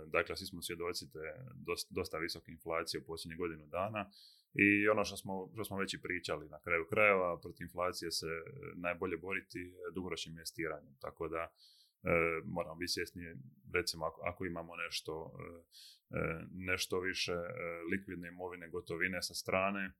Dakle, 0.08 0.36
svi 0.36 0.46
smo 0.46 0.62
svjedoci 0.62 1.12
te 1.12 1.20
dosta, 1.56 1.94
dosta 1.96 2.18
visoke 2.18 2.52
inflacije 2.52 3.02
u 3.02 3.06
posljednjih 3.06 3.38
godinu 3.40 3.66
dana 3.68 4.12
i 4.54 4.90
ono 4.90 5.06
što 5.06 5.18
smo, 5.18 5.50
što 5.54 5.64
smo 5.64 5.78
već 5.78 5.94
i 5.94 6.02
pričali 6.02 6.50
na 6.50 6.60
kraju 6.60 6.86
krajeva, 6.90 7.40
protiv 7.42 7.66
inflacije 7.66 8.12
se 8.12 8.28
najbolje 8.76 9.18
boriti 9.18 9.74
dugoročnim 9.94 10.34
investiranjem. 10.34 10.96
Tako 11.00 11.28
da 11.28 11.52
moramo 12.46 12.76
biti 12.76 12.92
svjesni, 12.92 13.22
recimo 13.74 14.06
ako, 14.06 14.22
ako 14.22 14.46
imamo 14.46 14.76
nešto 14.76 15.14
E, 16.12 16.46
nešto 16.52 17.00
više 17.00 17.32
e, 17.32 17.48
likvidne 17.92 18.28
imovine 18.28 18.70
gotovine 18.70 19.22
sa 19.22 19.34
strane, 19.34 19.84
e, 19.86 19.92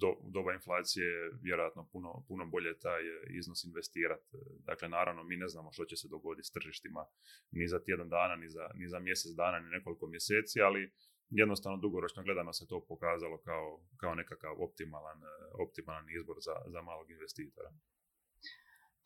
do, 0.00 0.10
u 0.20 0.30
doba 0.30 0.52
inflacije 0.52 1.06
je 1.06 1.30
vjerojatno 1.42 1.88
puno, 1.92 2.24
puno 2.28 2.46
bolje 2.46 2.78
taj 2.78 3.02
iznos 3.38 3.64
investirati. 3.64 4.24
Dakle, 4.68 4.88
naravno, 4.88 5.22
mi 5.24 5.36
ne 5.36 5.48
znamo 5.48 5.72
što 5.72 5.84
će 5.84 5.96
se 5.96 6.08
dogoditi 6.08 6.48
s 6.48 6.52
tržištima 6.52 7.02
ni 7.50 7.68
za 7.68 7.78
tjedan 7.84 8.08
dana, 8.08 8.36
ni 8.36 8.48
za, 8.48 8.64
ni 8.74 8.88
za 8.88 8.98
mjesec 8.98 9.32
dana, 9.36 9.60
ni 9.60 9.70
nekoliko 9.70 10.06
mjeseci, 10.06 10.60
ali 10.60 10.92
jednostavno 11.30 11.78
dugoročno 11.78 12.22
gledano 12.22 12.52
se 12.52 12.66
to 12.68 12.86
pokazalo 12.88 13.38
kao, 13.38 13.80
kao 13.96 14.14
nekakav 14.14 14.62
optimalan, 14.62 15.20
optimalan 15.66 16.06
izbor 16.18 16.36
za, 16.40 16.54
za 16.72 16.82
malog 16.82 17.10
investitora 17.10 17.70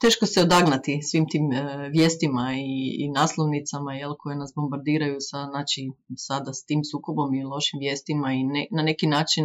teško 0.01 0.27
se 0.27 0.43
odagnati 0.43 1.03
svim 1.03 1.29
tim 1.29 1.53
e, 1.53 1.89
vijestima 1.89 2.55
i, 2.55 2.97
i 2.99 3.09
naslovnicama 3.09 3.95
jel, 3.95 4.15
koje 4.19 4.37
nas 4.37 4.53
bombardiraju 4.57 5.17
sa, 5.21 5.47
znači, 5.51 5.91
sada 6.17 6.53
s 6.53 6.65
tim 6.65 6.85
sukobom 6.85 7.35
i 7.35 7.45
lošim 7.45 7.79
vijestima 7.79 8.33
i 8.33 8.45
na 8.71 8.83
neki 8.83 9.07
način 9.07 9.45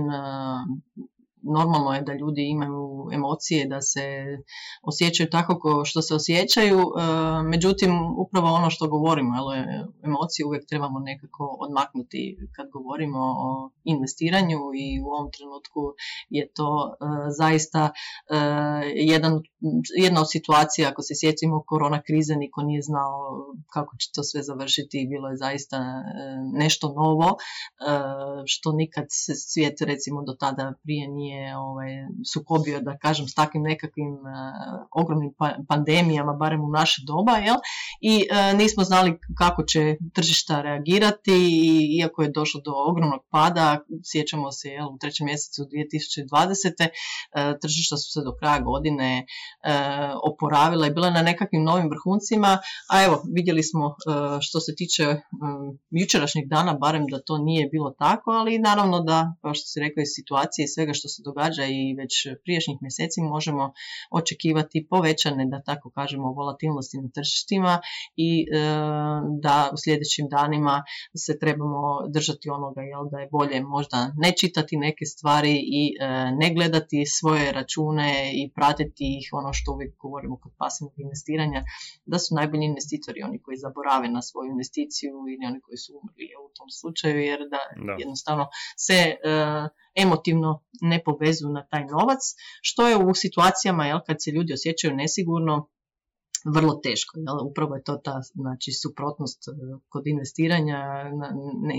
normalno 1.52 1.94
je 1.94 2.02
da 2.02 2.14
ljudi 2.14 2.50
imaju 2.50 3.10
emocije, 3.14 3.68
da 3.68 3.82
se 3.82 4.02
osjećaju 4.84 5.30
tako 5.30 5.60
ko 5.60 5.86
što 5.86 6.02
se 6.02 6.16
osjećaju, 6.16 6.80
e, 6.80 6.84
međutim 7.44 7.92
upravo 8.18 8.48
ono 8.48 8.70
što 8.70 8.88
govorimo, 8.88 9.36
jel, 9.36 9.48
emocije 10.04 10.46
uvijek 10.46 10.66
trebamo 10.70 11.00
nekako 11.00 11.58
odmaknuti 11.60 12.38
kad 12.56 12.66
govorimo 12.70 13.20
o 13.20 13.70
investiranju 13.84 14.60
i 14.84 15.02
u 15.02 15.06
ovom 15.06 15.32
trenutku 15.32 15.82
je 16.30 16.52
to 16.54 16.70
e, 16.92 16.96
zaista 17.38 17.90
e, 17.90 18.38
jedan, 18.96 19.34
jedna 19.98 20.22
od 20.22 20.32
situacija, 20.32 20.90
ako 20.90 21.02
se 21.02 21.14
sjećamo 21.16 21.64
korona 21.68 22.02
krize, 22.02 22.36
niko 22.36 22.62
nije 22.62 22.82
znao 22.82 23.16
kako 23.74 23.98
će 23.98 24.08
to 24.16 24.24
sve 24.24 24.44
završiti, 24.44 25.08
bilo 25.10 25.30
je 25.30 25.38
zaista 25.38 25.78
nešto 26.54 26.94
novo, 26.94 27.38
što 28.46 28.72
nikad 28.72 29.06
svijet 29.52 29.82
recimo 29.82 30.24
do 30.24 30.34
tada 30.40 30.74
prije 30.84 31.08
nije 31.08 31.41
nije 31.42 31.58
ovaj, 31.58 31.92
sukobio, 32.34 32.82
da 32.82 32.98
kažem, 32.98 33.28
s 33.28 33.34
takvim 33.34 33.64
nekakvim 33.64 34.14
uh, 34.14 34.22
ogromnim 34.92 35.34
pa, 35.38 35.56
pandemijama, 35.68 36.34
barem 36.34 36.62
u 36.64 36.70
naše 36.70 37.02
doba, 37.08 37.32
jel? 37.38 37.56
I 38.02 38.28
uh, 38.32 38.58
nismo 38.58 38.84
znali 38.84 39.20
kako 39.38 39.64
će 39.64 39.96
tržišta 40.14 40.62
reagirati, 40.62 41.34
i, 41.34 41.98
iako 42.00 42.24
je 42.24 42.32
došlo 42.32 42.62
do 42.66 42.72
ogromnog 42.90 43.22
pada, 43.30 43.80
sjećamo 44.12 44.52
se 44.52 44.70
jel, 44.70 44.88
u 44.88 44.98
trećem 44.98 45.26
mjesecu 45.26 45.62
2020. 45.62 46.88
Uh, 46.88 47.60
tržišta 47.62 47.98
su 47.98 48.12
se 48.12 48.22
do 48.26 48.36
kraja 48.40 48.60
godine 48.60 49.26
oporavila 50.24 50.88
i 50.88 50.94
bila 50.94 51.10
na 51.10 51.22
nekakvim 51.22 51.64
novim 51.64 51.90
vrhuncima, 51.90 52.58
a 52.92 53.04
evo, 53.04 53.22
vidjeli 53.36 53.64
smo 53.64 53.96
što 54.42 54.60
se 54.60 54.76
tiče 54.76 55.06
jučerašnjeg 55.90 56.48
dana, 56.48 56.74
barem 56.74 57.06
da 57.12 57.22
to 57.22 57.38
nije 57.38 57.68
bilo 57.68 57.92
tako, 58.00 58.32
ali 58.32 58.60
naravno 58.60 59.00
da, 59.00 59.36
kao 59.42 59.54
što 59.54 59.66
se 59.68 59.80
rekao, 59.80 60.02
iz 60.02 60.12
situacije 60.16 60.64
i 60.66 60.68
svega 60.68 60.94
što 60.94 61.08
se 61.08 61.24
događa 61.32 61.66
i 61.66 61.96
već 61.98 62.14
priješnjih 62.44 62.78
mjeseci 62.82 63.22
možemo 63.22 63.74
očekivati 64.12 64.88
povećane, 64.90 65.46
da 65.46 65.62
tako 65.62 65.90
kažemo, 65.90 66.34
volatilnosti 66.34 66.98
na 66.98 67.10
tržištima 67.16 67.74
i 68.16 68.30
e, 68.42 68.46
da 69.42 69.70
u 69.74 69.78
sljedećim 69.84 70.26
danima 70.30 70.84
se 71.26 71.40
trebamo 71.40 72.08
držati 72.16 72.50
onoga 72.50 72.82
jel, 72.82 73.04
da 73.12 73.18
je 73.20 73.30
bolje 73.32 73.62
možda 73.64 73.98
ne 74.18 74.32
čitati 74.40 74.78
neke 74.78 75.06
stvari 75.06 75.56
i 75.80 75.84
e, 76.00 76.08
ne 76.40 76.54
gledati 76.56 77.06
svoje 77.06 77.52
račune 77.52 78.32
i 78.34 78.52
pratiti 78.56 79.06
ih, 79.20 79.30
ono 79.34 79.54
što 79.54 79.74
uvijek 79.74 79.98
govorimo 79.98 80.40
kod 80.44 80.52
pasivnog 80.58 80.94
investiranja, 80.98 81.62
da 82.06 82.20
su 82.20 82.36
najbolji 82.36 82.66
investitori 82.66 83.24
oni 83.24 83.42
koji 83.44 83.58
zaborave 83.58 84.08
na 84.10 84.22
svoju 84.22 84.48
investiciju 84.52 85.12
ili 85.34 85.46
oni 85.50 85.60
koji 85.62 85.78
su 85.78 85.90
umrli 86.00 86.28
u 86.46 86.48
tom 86.58 86.70
slučaju, 86.80 87.18
jer 87.20 87.40
da, 87.54 87.62
jednostavno 88.00 88.46
se 88.78 88.94
e, 88.94 89.16
emotivno 89.96 90.64
ne 90.82 91.04
povezuju 91.04 91.52
na 91.52 91.66
taj 91.68 91.86
novac, 91.86 92.20
što 92.62 92.88
je 92.88 92.98
u 92.98 93.14
situacijama 93.14 93.86
jel, 93.86 94.00
kad 94.08 94.18
se 94.20 94.32
ljudi 94.32 94.54
osjećaju 94.54 94.96
nesigurno 94.96 95.70
vrlo 96.46 96.74
teško. 96.84 97.20
Jel? 97.20 97.48
Upravo 97.50 97.76
je 97.76 97.84
to 97.84 97.96
ta 97.96 98.22
znači, 98.34 98.72
suprotnost 98.72 99.48
e, 99.48 99.52
kod 99.90 100.08
investiranja 100.08 100.80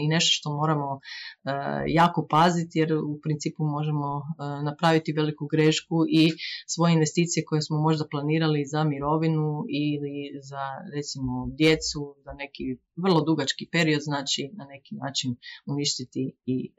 i 0.04 0.08
nešto 0.08 0.30
što 0.32 0.56
moramo 0.56 1.00
e, 1.00 1.50
jako 1.86 2.26
paziti 2.30 2.78
jer 2.78 2.92
u 2.94 3.20
principu 3.22 3.64
možemo 3.64 4.06
e, 4.18 4.22
napraviti 4.64 5.12
veliku 5.12 5.46
grešku 5.46 5.96
i 6.08 6.30
svoje 6.66 6.94
investicije 6.94 7.44
koje 7.44 7.62
smo 7.62 7.78
možda 7.78 8.08
planirali 8.10 8.64
za 8.66 8.84
mirovinu 8.84 9.64
ili 9.68 10.40
za 10.42 10.64
recimo 10.94 11.48
djecu 11.58 12.14
za 12.24 12.32
neki 12.32 12.64
vrlo 12.96 13.20
dugački 13.20 13.68
period 13.72 14.00
znači 14.02 14.50
na 14.52 14.64
neki 14.64 14.94
način 14.94 15.36
uništiti 15.66 16.32
i 16.46 16.72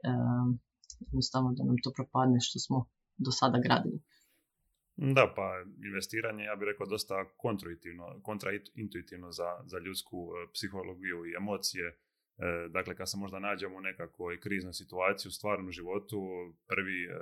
jednostavno 1.11 1.53
da 1.57 1.63
nam 1.63 1.75
to 1.83 1.91
propadne 1.95 2.39
što 2.41 2.59
smo 2.59 2.77
do 3.17 3.31
sada 3.31 3.57
gradili. 3.65 3.99
Da, 4.95 5.33
pa 5.35 5.47
investiranje, 5.89 6.43
ja 6.43 6.55
bih 6.55 6.65
rekao, 6.71 6.85
dosta 6.85 7.15
kontraintuitivno, 8.23 9.31
za, 9.31 9.49
za 9.65 9.79
ljudsku 9.79 10.17
e, 10.17 10.51
psihologiju 10.53 11.25
i 11.25 11.35
emocije. 11.41 11.97
E, 12.43 12.67
dakle, 12.69 12.95
kad 12.95 13.09
se 13.09 13.17
možda 13.17 13.39
nađemo 13.39 13.77
u 13.77 13.81
nekakvoj 13.81 14.39
kriznoj 14.39 14.73
situaciji 14.73 15.29
u 15.29 15.31
stvarnom 15.31 15.71
životu, 15.71 16.19
prvi, 16.67 17.05
e, 17.05 17.15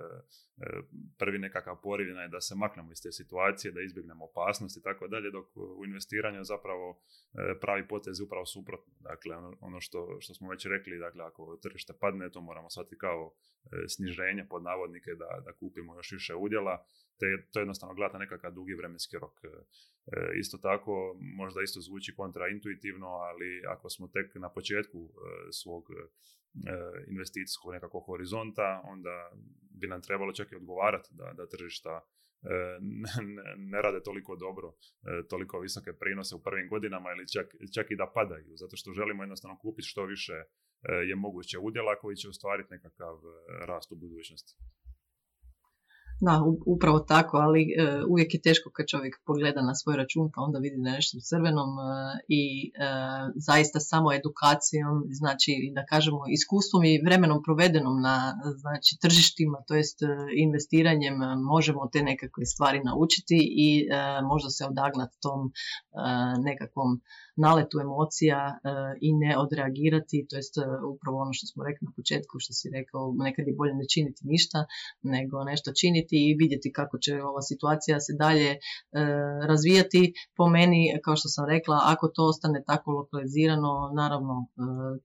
e, 0.57 0.81
prvi 1.17 1.39
nekakav 1.39 1.81
poriv 1.83 2.07
je 2.07 2.27
da 2.27 2.41
se 2.41 2.55
maknemo 2.55 2.91
iz 2.91 3.01
te 3.03 3.11
situacije, 3.11 3.71
da 3.71 3.81
izbjegnemo 3.81 4.25
opasnost 4.25 4.77
i 4.77 4.81
tako 4.81 5.07
dalje, 5.07 5.31
dok 5.31 5.57
u 5.57 5.85
investiranju 5.85 6.43
zapravo 6.43 7.01
pravi 7.61 7.87
potez 7.87 8.19
je 8.19 8.23
upravo 8.23 8.45
suprotno. 8.45 8.93
Dakle, 8.99 9.35
ono, 9.35 9.57
ono 9.61 9.81
što, 9.81 10.17
što 10.19 10.33
smo 10.33 10.49
već 10.49 10.65
rekli, 10.65 10.99
dakle, 10.99 11.23
ako 11.23 11.57
tržište 11.61 11.93
padne, 11.99 12.31
to 12.31 12.41
moramo 12.41 12.69
shvatiti 12.69 12.97
kao 12.97 13.33
sniženje 13.87 14.45
pod 14.49 14.63
navodnike 14.63 15.11
da, 15.15 15.41
da 15.45 15.53
kupimo 15.53 15.95
još 15.95 16.11
više 16.11 16.35
udjela, 16.35 16.85
te 17.21 17.29
to 17.51 17.59
jednostavno 17.59 17.95
gleda 17.95 18.17
nekakav 18.17 18.51
dugi 18.53 18.73
vremenski 18.73 19.17
rok. 19.17 19.35
Isto 20.41 20.57
tako, 20.57 20.93
možda 21.41 21.61
isto 21.61 21.79
zvuči 21.81 22.15
kontraintuitivno, 22.15 23.07
ali 23.07 23.49
ako 23.67 23.89
smo 23.89 24.07
tek 24.07 24.35
na 24.35 24.49
početku 24.49 24.99
svog 25.51 25.83
investicijskog 27.07 27.73
nekakvog 27.73 28.03
horizonta, 28.05 28.81
onda 28.83 29.31
bi 29.79 29.87
nam 29.87 30.01
trebalo 30.01 30.33
čak 30.33 30.51
i 30.51 30.55
odgovarati 30.55 31.09
da, 31.11 31.33
da 31.37 31.47
tržišta 31.47 32.01
ne, 33.57 33.81
rade 33.81 34.03
toliko 34.03 34.35
dobro, 34.35 34.73
toliko 35.29 35.59
visoke 35.59 35.93
prinose 35.93 36.35
u 36.35 36.43
prvim 36.43 36.69
godinama 36.69 37.11
ili 37.11 37.27
čak, 37.27 37.47
čak 37.75 37.91
i 37.91 37.95
da 37.95 38.11
padaju, 38.13 38.51
zato 38.55 38.75
što 38.77 38.93
želimo 38.93 39.23
jednostavno 39.23 39.57
kupiti 39.57 39.87
što 39.87 40.05
više 40.05 40.37
je 41.09 41.15
moguće 41.15 41.57
udjela 41.59 41.95
koji 42.01 42.15
će 42.15 42.29
ostvariti 42.29 42.73
nekakav 42.73 43.15
rast 43.67 43.91
u 43.91 43.95
budućnosti. 43.95 44.53
Da, 46.21 46.43
upravo 46.65 46.99
tako, 46.99 47.37
ali 47.37 47.61
e, 47.61 48.03
uvijek 48.09 48.33
je 48.33 48.41
teško 48.41 48.69
kad 48.73 48.87
čovjek 48.87 49.15
pogleda 49.25 49.61
na 49.61 49.75
svoj 49.75 49.95
račun 49.97 50.31
pa 50.35 50.41
onda 50.41 50.59
vidi 50.59 50.77
nešto 50.77 51.17
u 51.17 51.21
crvenom 51.21 51.69
e, 51.79 51.83
i 52.27 52.71
e, 52.75 52.89
zaista 53.35 53.79
samo 53.79 54.13
edukacijom, 54.13 55.03
znači 55.09 55.51
da 55.75 55.85
kažemo 55.85 56.19
iskustvom 56.37 56.83
i 56.83 57.01
vremenom 57.05 57.43
provedenom 57.43 58.01
na 58.01 58.17
znači, 58.55 58.97
tržištima, 59.01 59.57
to 59.67 59.75
jest 59.75 59.99
investiranjem 60.35 61.15
možemo 61.51 61.89
te 61.93 62.03
nekakve 62.03 62.45
stvari 62.45 62.79
naučiti 62.83 63.37
i 63.65 63.87
možda 64.23 64.49
se 64.49 64.65
odagnati 64.65 65.17
tom 65.21 65.51
nekakvom 66.43 67.01
naletu 67.35 67.79
emocija 67.79 68.37
e, 68.37 68.69
i 69.01 69.13
ne 69.13 69.37
odreagirati, 69.37 70.25
to 70.29 70.35
jest 70.35 70.57
e, 70.57 70.61
upravo 70.93 71.17
ono 71.21 71.33
što 71.33 71.47
smo 71.47 71.63
rekli 71.63 71.85
na 71.85 71.93
početku, 71.95 72.33
što 72.39 72.53
si 72.53 72.69
rekao, 72.77 73.13
nekad 73.17 73.47
je 73.47 73.53
bolje 73.57 73.73
ne 73.73 73.87
činiti 73.93 74.21
ništa, 74.23 74.65
nego 75.01 75.43
nešto 75.43 75.71
činiti 75.81 76.17
i 76.29 76.35
vidjeti 76.39 76.73
kako 76.73 76.97
će 76.97 77.23
ova 77.23 77.41
situacija 77.41 77.99
se 77.99 78.13
dalje 78.19 78.49
e, 78.51 78.57
razvijati. 79.47 80.13
Po 80.37 80.47
meni, 80.47 80.81
kao 81.03 81.15
što 81.15 81.29
sam 81.29 81.45
rekla, 81.49 81.77
ako 81.83 82.07
to 82.07 82.23
ostane 82.27 82.63
tako 82.67 82.91
lokalizirano, 82.91 83.91
naravno 83.95 84.47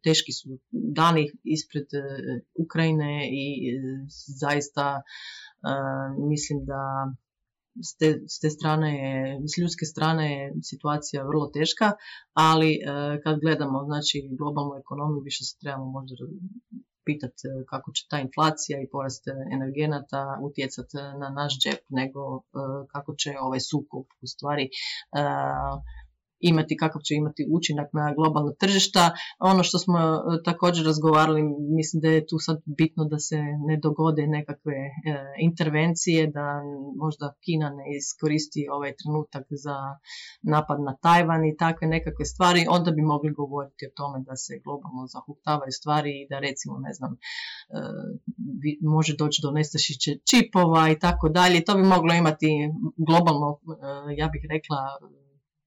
teški 0.05 0.33
su 0.33 0.59
dani 0.71 1.31
ispred 1.45 1.87
Ukrajine 2.65 3.29
i 3.33 3.47
zaista 4.41 5.03
mislim 6.31 6.65
da 6.65 7.13
s 7.83 7.97
te, 7.97 8.21
s 8.29 8.41
te 8.41 8.51
strane 8.51 8.91
je, 9.03 9.41
s 9.49 9.59
ljudske 9.59 9.85
strane 9.85 10.25
je 10.33 10.55
situacija 10.63 11.25
vrlo 11.25 11.47
teška, 11.47 11.93
ali 12.33 12.71
e, 12.75 12.81
kad 13.25 13.41
gledamo 13.41 13.85
znači 13.85 14.29
globalnu 14.39 14.75
ekonomiju 14.81 15.21
više 15.21 15.45
se 15.45 15.59
trebamo 15.61 15.85
možda 15.85 16.15
pitati 17.05 17.43
e, 17.49 17.65
kako 17.69 17.93
će 17.93 18.07
ta 18.11 18.19
inflacija 18.21 18.81
i 18.81 18.91
porast 18.93 19.25
energenata 19.53 20.39
utjecati 20.43 20.97
na 20.97 21.29
naš 21.31 21.53
džep, 21.59 21.83
nego 21.91 22.21
e, 22.37 22.41
kako 22.93 23.15
će 23.15 23.31
ovaj 23.41 23.61
sukob 23.61 24.05
u 24.23 24.27
stvari 24.27 24.69
imati, 26.41 26.77
kakav 26.77 27.01
će 27.03 27.15
imati 27.15 27.47
učinak 27.51 27.89
na 27.93 28.15
globalno 28.17 28.53
tržišta. 28.53 29.11
Ono 29.39 29.63
što 29.63 29.79
smo 29.79 29.99
e, 29.99 30.43
također 30.45 30.87
razgovarali, 30.87 31.43
mislim 31.77 32.01
da 32.01 32.09
je 32.09 32.27
tu 32.27 32.37
sad 32.39 32.63
bitno 32.79 33.05
da 33.05 33.19
se 33.19 33.39
ne 33.69 33.77
dogode 33.83 34.27
nekakve 34.27 34.73
e, 34.73 34.91
intervencije, 35.41 36.27
da 36.27 36.63
možda 36.97 37.35
Kina 37.45 37.71
ne 37.71 37.85
iskoristi 37.97 38.67
ovaj 38.71 38.93
trenutak 39.01 39.47
za 39.51 39.77
napad 40.43 40.79
na 40.81 40.97
Tajvan 41.03 41.45
i 41.45 41.57
takve 41.57 41.87
nekakve 41.89 42.25
stvari, 42.25 42.67
onda 42.69 42.91
bi 42.91 43.03
mogli 43.03 43.33
govoriti 43.33 43.87
o 43.87 43.95
tome 43.97 44.19
da 44.29 44.37
se 44.37 44.61
globalno 44.65 45.07
zahuktavaju 45.07 45.73
stvari 45.73 46.11
i 46.11 46.27
da 46.31 46.39
recimo, 46.39 46.79
ne 46.79 46.93
znam, 46.93 47.13
e, 47.13 47.19
može 48.81 49.17
doći 49.17 49.39
do 49.43 49.51
nestašiće 49.51 50.11
čipova 50.31 50.91
i 50.91 50.99
tako 50.99 51.29
dalje. 51.29 51.65
To 51.65 51.75
bi 51.75 51.83
moglo 51.83 52.15
imati 52.15 52.51
globalno, 52.97 53.59
ja 54.17 54.29
bih 54.33 54.43
rekla, 54.51 54.79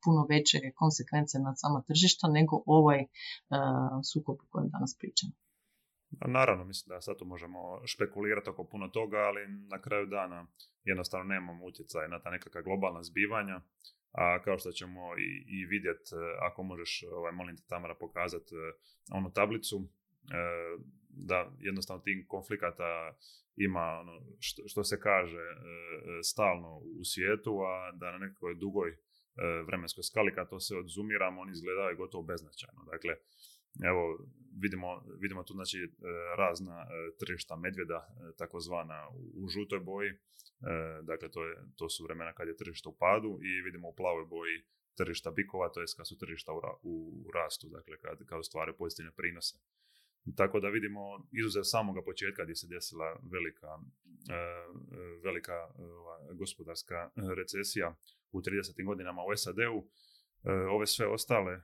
puno 0.03 0.21
veće 0.29 0.57
konsekvence 0.81 1.35
na 1.39 1.51
sama 1.61 1.79
tržišta 1.87 2.25
nego 2.37 2.53
ovaj 2.65 3.01
uh, 3.03 3.99
sukob 4.11 4.37
o 4.43 4.47
kojem 4.51 4.69
danas 4.75 4.91
pričamo. 4.99 5.33
Naravno, 6.27 6.63
mislim 6.65 6.95
da 6.95 7.01
sad 7.01 7.17
tu 7.17 7.25
možemo 7.25 7.59
špekulirati 7.85 8.49
oko 8.49 8.63
puno 8.63 8.87
toga, 8.87 9.17
ali 9.17 9.41
na 9.47 9.81
kraju 9.81 10.05
dana 10.05 10.47
jednostavno 10.83 11.25
nemamo 11.33 11.65
utjecaj 11.65 12.07
na 12.07 12.19
ta 12.19 12.29
nekakva 12.29 12.61
globalna 12.61 13.03
zbivanja. 13.03 13.61
A 14.11 14.41
kao 14.43 14.57
što 14.57 14.71
ćemo 14.71 15.01
i, 15.17 15.29
i 15.47 15.65
vidjeti, 15.65 16.15
e, 16.15 16.17
ako 16.41 16.63
možeš, 16.63 17.03
ovaj, 17.11 17.31
molim 17.31 17.57
te 17.57 17.63
Tamara, 17.67 17.95
pokazati 17.95 18.55
e, 18.55 18.57
onu 19.11 19.31
tablicu, 19.31 19.89
da 21.09 21.51
jednostavno 21.59 22.03
tim 22.03 22.25
konflikata 22.27 23.13
ima 23.55 23.99
ono 24.01 24.21
što, 24.39 24.67
što 24.67 24.83
se 24.83 24.99
kaže 24.99 25.45
stalno 26.23 26.77
u 26.77 27.03
svijetu, 27.03 27.59
a 27.61 27.91
da 27.91 28.11
na 28.11 28.17
nekoj 28.17 28.55
dugoj 28.55 28.89
E, 28.89 29.08
vremenskoj 29.67 30.03
skali, 30.03 30.33
kad 30.35 30.49
to 30.49 30.59
se 30.59 30.75
odzumiramo, 30.75 31.41
on 31.41 31.49
izgleda 31.49 31.93
gotovo 31.97 32.23
beznačajno. 32.23 32.83
Dakle, 32.91 33.15
evo, 33.83 34.27
vidimo, 34.61 35.03
vidimo 35.19 35.43
tu 35.43 35.53
znači 35.53 35.77
e, 35.77 35.89
razna 36.37 36.81
e, 36.81 36.87
tržišta 37.19 37.55
medvjeda, 37.55 38.07
takozvana 38.37 39.07
u 39.43 39.47
žutoj 39.47 39.79
boji, 39.79 40.11
dakle 41.01 41.31
to, 41.31 41.45
je, 41.45 41.55
to 41.75 41.89
su 41.89 42.03
vremena 42.03 42.33
kad 42.33 42.47
je 42.47 42.57
tržište 42.57 42.89
u 42.89 42.97
padu 42.97 43.39
i 43.41 43.61
vidimo 43.61 43.87
u 43.89 43.95
plavoj 43.95 44.25
boji 44.25 44.63
tržišta 44.97 45.31
bikova, 45.31 45.69
to 45.69 45.81
je 45.81 45.87
kad 45.97 46.07
su 46.07 46.17
tržišta 46.17 46.51
u, 46.53 46.59
u, 46.83 47.31
rastu, 47.35 47.69
dakle 47.69 47.97
kad, 47.97 48.25
kad 48.25 48.45
stvari 48.45 48.73
pozitivne 48.77 49.11
prinose. 49.11 49.57
Tako 50.35 50.59
da 50.59 50.69
vidimo, 50.69 51.27
izuzev 51.31 51.63
samoga 51.63 52.01
početka 52.01 52.43
gdje 52.43 52.55
se 52.55 52.67
desila 52.67 53.19
velika, 53.31 53.71
velika 55.23 55.57
gospodarska 56.33 57.09
recesija 57.35 57.95
u 58.31 58.41
30. 58.41 58.85
godinama 58.85 59.21
u 59.23 59.37
SAD-u. 59.37 59.87
E, 60.43 60.51
ove 60.51 60.87
sve 60.87 61.07
ostale 61.07 61.53
e, 61.53 61.61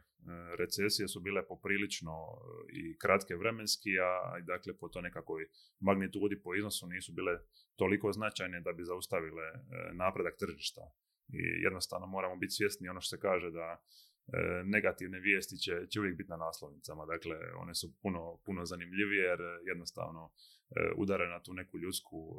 recesije 0.60 1.08
su 1.08 1.20
bile 1.20 1.48
poprilično 1.48 2.12
e, 2.12 2.38
i 2.74 2.98
kratke 2.98 3.36
vremenski, 3.36 3.90
a 4.00 4.40
dakle 4.42 4.78
po 4.78 4.90
to 4.90 5.02
nekakvoj 5.02 5.46
magnitudi 5.80 6.42
po 6.42 6.56
iznosu 6.56 6.88
nisu 6.88 7.14
bile 7.14 7.40
toliko 7.76 8.12
značajne 8.12 8.62
da 8.62 8.74
bi 8.74 8.84
zaustavile 8.84 9.44
napredak 9.94 10.36
tržišta. 10.40 10.82
I 11.30 11.42
jednostavno 11.64 12.08
moramo 12.08 12.36
biti 12.36 12.52
svjesni 12.52 12.90
ono 12.90 13.02
što 13.02 13.16
se 13.16 13.22
kaže 13.22 13.52
da 13.52 13.82
negativne 14.66 15.20
vijesti 15.20 15.58
će, 15.58 15.88
će 15.90 16.00
uvijek 16.00 16.18
biti 16.18 16.30
na 16.30 16.38
naslovnicama. 16.38 17.06
Dakle, 17.06 17.38
one 17.58 17.76
su 17.76 17.88
puno, 18.02 18.40
puno 18.46 18.66
zanimljivije 18.66 19.24
jer 19.24 19.40
jednostavno 19.68 20.32
udare 20.98 21.28
na 21.28 21.44
tu 21.44 21.54
neku 21.54 21.78
ljudsku, 21.78 22.36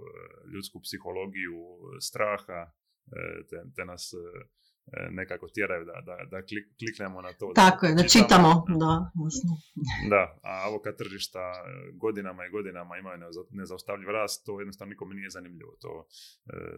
ljudsku 0.54 0.80
psihologiju 0.80 1.58
straha, 2.00 2.70
te, 3.48 3.56
te 3.76 3.84
nas 3.84 4.12
e, 4.12 4.16
e, 4.16 5.08
nekako 5.10 5.48
tjeraju 5.48 5.84
da, 5.84 5.96
da, 6.08 6.16
da 6.30 6.38
kliknemo 6.78 7.22
na 7.22 7.32
to. 7.32 7.52
Tako 7.54 7.86
je, 7.86 7.94
da 7.94 8.02
čitamo. 8.02 8.64
Da, 8.82 8.92
da, 10.12 10.22
a 10.42 10.68
ovo 10.68 10.80
kad 10.80 10.96
tržišta 10.96 11.52
godinama 11.94 12.46
i 12.46 12.50
godinama 12.50 12.96
imaju 12.96 13.18
nezaustavljiv 13.50 14.08
rast, 14.08 14.46
to 14.46 14.60
jednostavno 14.60 14.90
nikome 14.90 15.14
nije 15.14 15.30
zanimljivo. 15.30 15.72
To, 15.80 16.06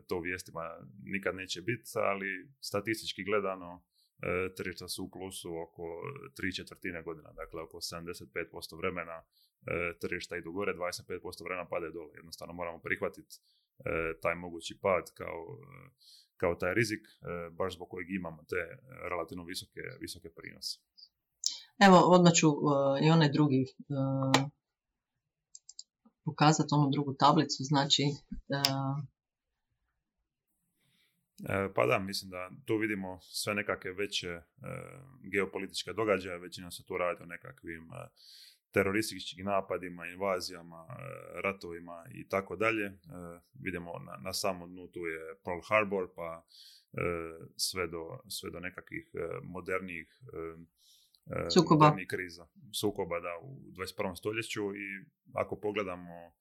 to 0.07 0.17
u 0.17 0.21
vijestima 0.21 0.65
nikad 1.03 1.35
neće 1.35 1.61
biti, 1.61 1.91
ali 1.95 2.51
statistički 2.61 3.25
gledano 3.25 3.85
tržišta 4.57 4.89
su 4.89 5.05
u 5.05 5.11
plusu 5.11 5.49
oko 5.65 5.87
tri 6.37 6.55
četvrtine 6.55 7.03
godina, 7.03 7.33
dakle 7.33 7.63
oko 7.63 7.77
75% 7.77 8.79
vremena 8.79 9.23
tržišta 10.01 10.37
idu 10.37 10.53
gore, 10.53 10.73
25% 10.75 11.45
vremena 11.45 11.69
pade 11.69 11.91
dole. 11.91 12.13
Jednostavno 12.15 12.53
moramo 12.55 12.79
prihvatiti 12.79 13.37
taj 14.23 14.35
mogući 14.35 14.79
pad 14.83 15.03
kao 15.15 15.59
kao 16.39 16.55
taj 16.55 16.75
rizik, 16.75 17.03
e, 17.09 17.51
baš 17.51 17.75
zbog 17.75 17.89
kojeg 17.89 18.11
imamo 18.11 18.43
te 18.51 18.63
relativno 19.11 19.45
visoke, 19.45 19.81
visoke 20.01 20.29
prinose. 20.37 20.79
Evo, 21.87 21.97
odmah 21.97 22.33
ću 22.33 22.49
uh, 22.49 22.63
i 23.03 23.11
onaj 23.11 23.29
drugi 23.29 23.63
uh, 23.65 24.51
pokazati 26.25 26.69
onu 26.73 26.91
drugu 26.91 27.15
tablicu, 27.15 27.61
znači 27.61 28.03
uh... 28.49 29.05
Pa 31.75 31.87
da, 31.87 31.99
mislim 31.99 32.31
da 32.31 32.51
tu 32.67 32.77
vidimo 32.77 33.21
sve 33.21 33.55
nekakve 33.55 33.93
veće 33.93 34.41
geopolitičke 35.33 35.93
događaje, 35.93 36.39
većina 36.39 36.71
se 36.71 36.85
tu 36.85 36.99
radi 36.99 37.23
o 37.23 37.27
nekakvim 37.27 37.91
terorističkim 38.73 39.47
napadima, 39.47 40.07
invazijama, 40.07 40.87
e, 40.89 40.95
ratovima 41.43 42.05
i 42.11 42.29
tako 42.29 42.57
dalje. 42.57 42.87
E, 42.87 42.95
vidimo 43.61 43.99
na, 43.99 44.17
na 44.25 44.33
samom 44.33 44.71
dnu 44.71 44.89
tu 44.89 45.07
je 45.07 45.35
Pearl 45.45 45.61
Harbor, 45.69 46.09
pa 46.17 46.45
e, 46.93 47.01
sve 47.57 47.87
do, 47.87 48.19
sve 48.29 48.51
do 48.51 48.61
nekakvih 48.61 49.11
modernijih 49.43 50.09
sukoba. 51.55 51.97
kriza. 52.09 52.47
Sukoba 52.81 53.21
da, 53.21 53.39
u 53.43 53.57
21. 53.73 54.17
stoljeću 54.17 54.77
i 54.77 55.05
ako 55.35 55.57
pogledamo 55.57 56.33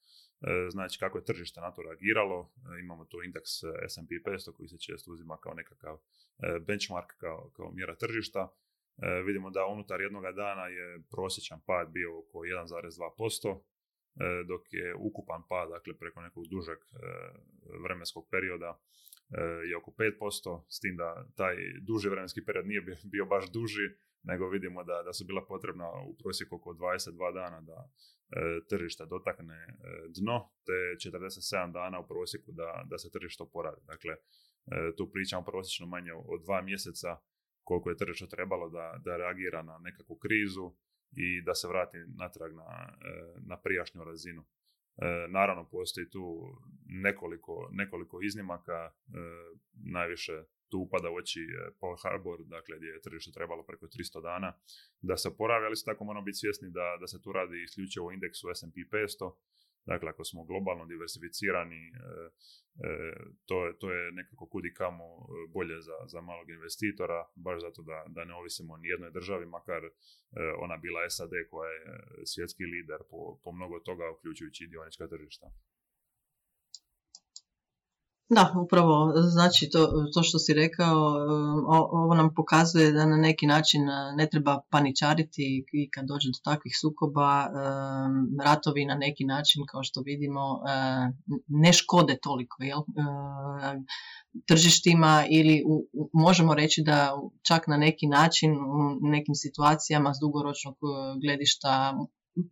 znači 0.70 1.00
kako 1.00 1.18
je 1.18 1.26
tržište 1.26 1.62
na 1.62 1.72
to 1.72 1.82
reagiralo, 1.82 2.52
imamo 2.84 3.06
tu 3.06 3.24
indeks 3.24 3.52
S&P 3.88 4.16
500 4.32 4.54
koji 4.54 4.70
se 4.70 4.78
često 4.78 5.12
uzima 5.12 5.38
kao 5.38 5.54
nekakav 5.54 5.98
benchmark, 6.68 7.14
kao, 7.18 7.52
kao 7.56 7.72
mjera 7.72 7.96
tržišta. 7.96 8.50
Vidimo 9.26 9.50
da 9.50 9.66
unutar 9.66 10.02
jednog 10.02 10.24
dana 10.36 10.68
je 10.68 11.02
prosječan 11.12 11.60
pad 11.66 11.92
bio 11.92 12.20
oko 12.20 12.38
1,2%, 12.38 13.62
dok 14.48 14.62
je 14.72 14.96
ukupan 14.96 15.42
pad, 15.50 15.70
dakle 15.70 15.98
preko 15.98 16.22
nekog 16.22 16.44
dužeg 16.48 16.80
vremenskog 17.84 18.28
perioda 18.32 18.80
je 19.70 19.78
oko 19.78 19.92
5%, 19.92 20.64
s 20.70 20.80
tim 20.80 20.96
da 20.98 21.28
taj 21.36 21.56
duži 21.88 22.10
vremenski 22.10 22.46
period 22.46 22.68
nije 22.68 22.82
bio 23.04 23.26
baš 23.26 23.52
duži, 23.52 23.88
nego 24.24 24.50
vidimo 24.50 24.84
da, 24.84 25.02
da 25.06 25.14
su 25.14 25.26
bila 25.26 25.46
potrebna 25.48 25.88
u 26.10 26.16
prosjeku 26.24 26.56
oko 26.56 26.74
22 26.74 27.34
dana 27.34 27.62
da 27.62 27.78
e, 27.88 27.90
tržišta 28.70 29.06
dotakne 29.06 29.56
e, 29.56 29.74
dno, 30.20 30.38
te 30.66 31.10
47 31.10 31.72
dana 31.72 32.00
u 32.00 32.08
prosjeku 32.08 32.52
da, 32.52 32.84
da 32.90 32.98
se 32.98 33.12
tržište 33.12 33.44
oporavi. 33.44 33.82
Dakle, 33.86 34.14
e, 34.14 34.20
tu 34.98 35.12
pričamo 35.12 35.46
prosječno 35.46 35.88
manje 35.88 36.14
od 36.14 36.44
dva 36.44 36.62
mjeseca 36.62 37.18
koliko 37.68 37.90
je 37.90 37.98
tržište 37.98 38.28
trebalo 38.36 38.70
da, 38.70 38.86
da 39.06 39.18
reagira 39.18 39.62
na 39.64 39.78
nekakvu 39.78 40.16
krizu 40.16 40.72
i 41.12 41.42
da 41.42 41.56
se 41.56 41.68
vrati 41.68 41.98
natrag 42.08 42.56
na, 42.56 42.98
na 43.46 43.58
prijašnju 43.58 44.04
razinu. 44.04 44.46
Naravno, 45.30 45.70
postoji 45.70 46.10
tu 46.10 46.24
nekoliko, 46.86 47.70
nekoliko 47.72 48.20
iznimaka, 48.22 48.92
najviše 49.74 50.44
tu 50.70 50.78
upada 50.80 51.10
u 51.10 51.16
oči 51.16 51.42
e, 51.42 51.72
Paul 51.80 51.96
Harbor, 52.04 52.40
dakle 52.46 52.78
gdje 52.78 52.88
je 52.88 53.02
tržište 53.02 53.32
trebalo 53.32 53.64
preko 53.64 53.86
300 53.86 54.22
dana 54.22 54.54
da 55.02 55.18
se 55.18 55.28
oporavi, 55.28 55.66
ali 55.66 55.76
se 55.76 55.86
tako 55.86 56.04
moramo 56.04 56.26
biti 56.26 56.38
svjesni 56.38 56.70
da, 56.72 56.98
da 57.02 57.08
se 57.08 57.22
tu 57.22 57.32
radi 57.32 57.64
isključivo 57.64 58.08
o 58.08 58.12
indeksu 58.12 58.48
S&P 58.56 58.76
500, 58.92 59.34
dakle 59.88 60.10
ako 60.10 60.24
smo 60.24 60.46
globalno 60.50 60.86
diversificirani, 60.86 61.82
e, 61.88 61.92
e, 62.88 62.90
to, 63.46 63.66
je, 63.66 63.78
to 63.80 63.92
je 63.92 64.12
nekako 64.12 64.46
kudi 64.54 64.74
kamo 64.74 65.06
bolje 65.54 65.82
za, 65.82 65.98
za 66.08 66.22
malog 66.22 66.50
investitora, 66.50 67.20
baš 67.36 67.62
zato 67.62 67.82
da, 67.82 68.04
da 68.08 68.26
ne 68.26 68.34
ovisimo 68.34 68.74
o 68.74 68.78
nijednoj 68.78 69.12
državi, 69.12 69.46
makar 69.46 69.82
ona 70.64 70.78
bila 70.78 71.10
SAD 71.10 71.34
koja 71.50 71.70
je 71.72 71.84
svjetski 72.26 72.64
lider 72.64 73.02
po, 73.10 73.40
po 73.44 73.52
mnogo 73.52 73.80
toga, 73.80 74.12
uključujući 74.16 74.64
i 74.64 74.68
dionička 74.68 75.08
tržišta. 75.08 75.48
Da, 78.30 78.54
upravo, 78.64 79.14
znači 79.16 79.70
to, 79.70 79.88
to 80.14 80.24
što 80.24 80.40
si 80.40 80.54
rekao, 80.54 80.96
um, 80.96 81.66
ovo 81.92 82.16
nam 82.16 82.34
pokazuje 82.36 82.92
da 82.92 83.06
na 83.06 83.18
neki 83.18 83.48
način 83.48 83.82
uh, 83.82 84.16
ne 84.16 84.30
treba 84.30 84.62
paničariti 84.70 85.66
i 85.74 85.90
kad 85.90 86.06
dođe 86.06 86.30
do 86.30 86.40
takvih 86.44 86.74
sukoba, 86.82 87.48
um, 87.48 88.38
ratovi 88.44 88.86
na 88.86 88.96
neki 88.96 89.26
način, 89.26 89.66
kao 89.72 89.84
što 89.84 90.02
vidimo, 90.02 90.54
uh, 90.54 90.62
ne 91.48 91.74
škode 91.74 92.18
toliko, 92.22 92.64
jel? 92.64 92.80
Uh, 92.80 93.84
tržištima 94.46 95.26
ili 95.30 95.64
možemo 96.14 96.54
reći 96.54 96.84
da 96.86 97.14
čak 97.48 97.68
na 97.68 97.78
neki 97.78 98.08
način 98.08 98.52
u 99.04 99.10
nekim 99.10 99.36
situacijama 99.36 100.14
s 100.14 100.18
dugoročnog 100.22 100.76
gledišta 101.22 101.94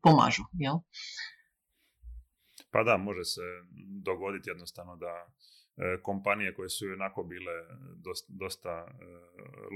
pomažu, 0.03 0.43
jel? 0.53 0.75
Pa 2.71 2.83
da, 2.83 2.97
može 2.97 3.23
se 3.23 3.41
dogoditi 4.03 4.49
jednostavno 4.49 4.95
da 4.95 5.13
kompanije 6.01 6.53
koje 6.53 6.69
su 6.69 6.85
onako 6.93 7.23
bile 7.23 7.53
dosta, 7.95 8.33
dosta 8.33 8.87
e, 8.87 9.05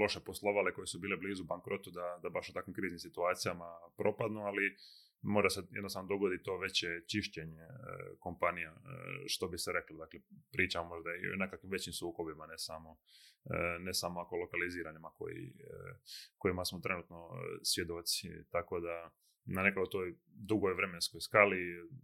loše 0.02 0.20
poslovale, 0.26 0.74
koje 0.74 0.88
su 0.88 1.00
bile 1.00 1.18
blizu 1.18 1.44
bankrotu 1.44 1.92
da, 1.92 2.20
da 2.24 2.30
baš 2.30 2.50
u 2.50 2.54
takvim 2.54 2.74
kriznim 2.74 3.00
situacijama 3.00 3.66
propadnu, 3.98 4.40
ali 4.42 4.76
mora 5.22 5.50
se 5.50 5.62
jednostavno 5.72 6.08
dogoditi 6.08 6.44
to 6.44 6.58
veće 6.58 6.88
čišćenje 7.08 7.62
e, 7.62 7.70
kompanija, 8.20 8.82
što 9.28 9.48
bi 9.48 9.58
se 9.58 9.72
reklo. 9.72 9.98
Dakle, 9.98 10.20
pričamo 10.52 10.90
možda 10.90 11.10
i 11.10 11.34
o 11.34 11.36
nekakvim 11.36 11.72
većim 11.72 11.94
sukobima, 11.94 12.48
ne 12.48 12.58
samo, 12.58 12.98
ne 13.80 13.94
samo 13.94 14.20
ako 14.20 14.36
lokaliziranima 14.36 15.10
koji, 15.18 15.54
kojima 16.38 16.66
smo 16.66 16.80
trenutno 16.80 17.30
svjedoci. 17.64 18.28
Tako 18.50 18.80
da 18.80 19.12
na 19.46 19.64
nekoj 19.64 19.90
toj 19.92 20.16
dugoj 20.26 20.74
vremenskoj 20.74 21.22
skali 21.22 21.58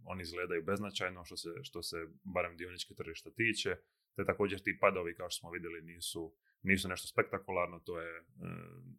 oni 0.04 0.22
izgledaju 0.22 0.62
beznačajno 0.62 1.24
što 1.24 1.36
se, 1.36 1.48
što 1.62 1.82
se 1.82 1.96
barem 2.24 2.56
dioničke 2.56 2.94
tržišta 2.94 3.30
tiče, 3.30 3.76
te 4.16 4.24
također 4.24 4.60
ti 4.60 4.78
padovi 4.80 5.14
kao 5.14 5.30
što 5.30 5.40
smo 5.40 5.50
vidjeli 5.50 5.82
nisu, 5.82 6.34
nisu 6.62 6.88
nešto 6.88 7.08
spektakularno, 7.08 7.78
to 7.78 8.00
je 8.00 8.18
e, 8.18 8.22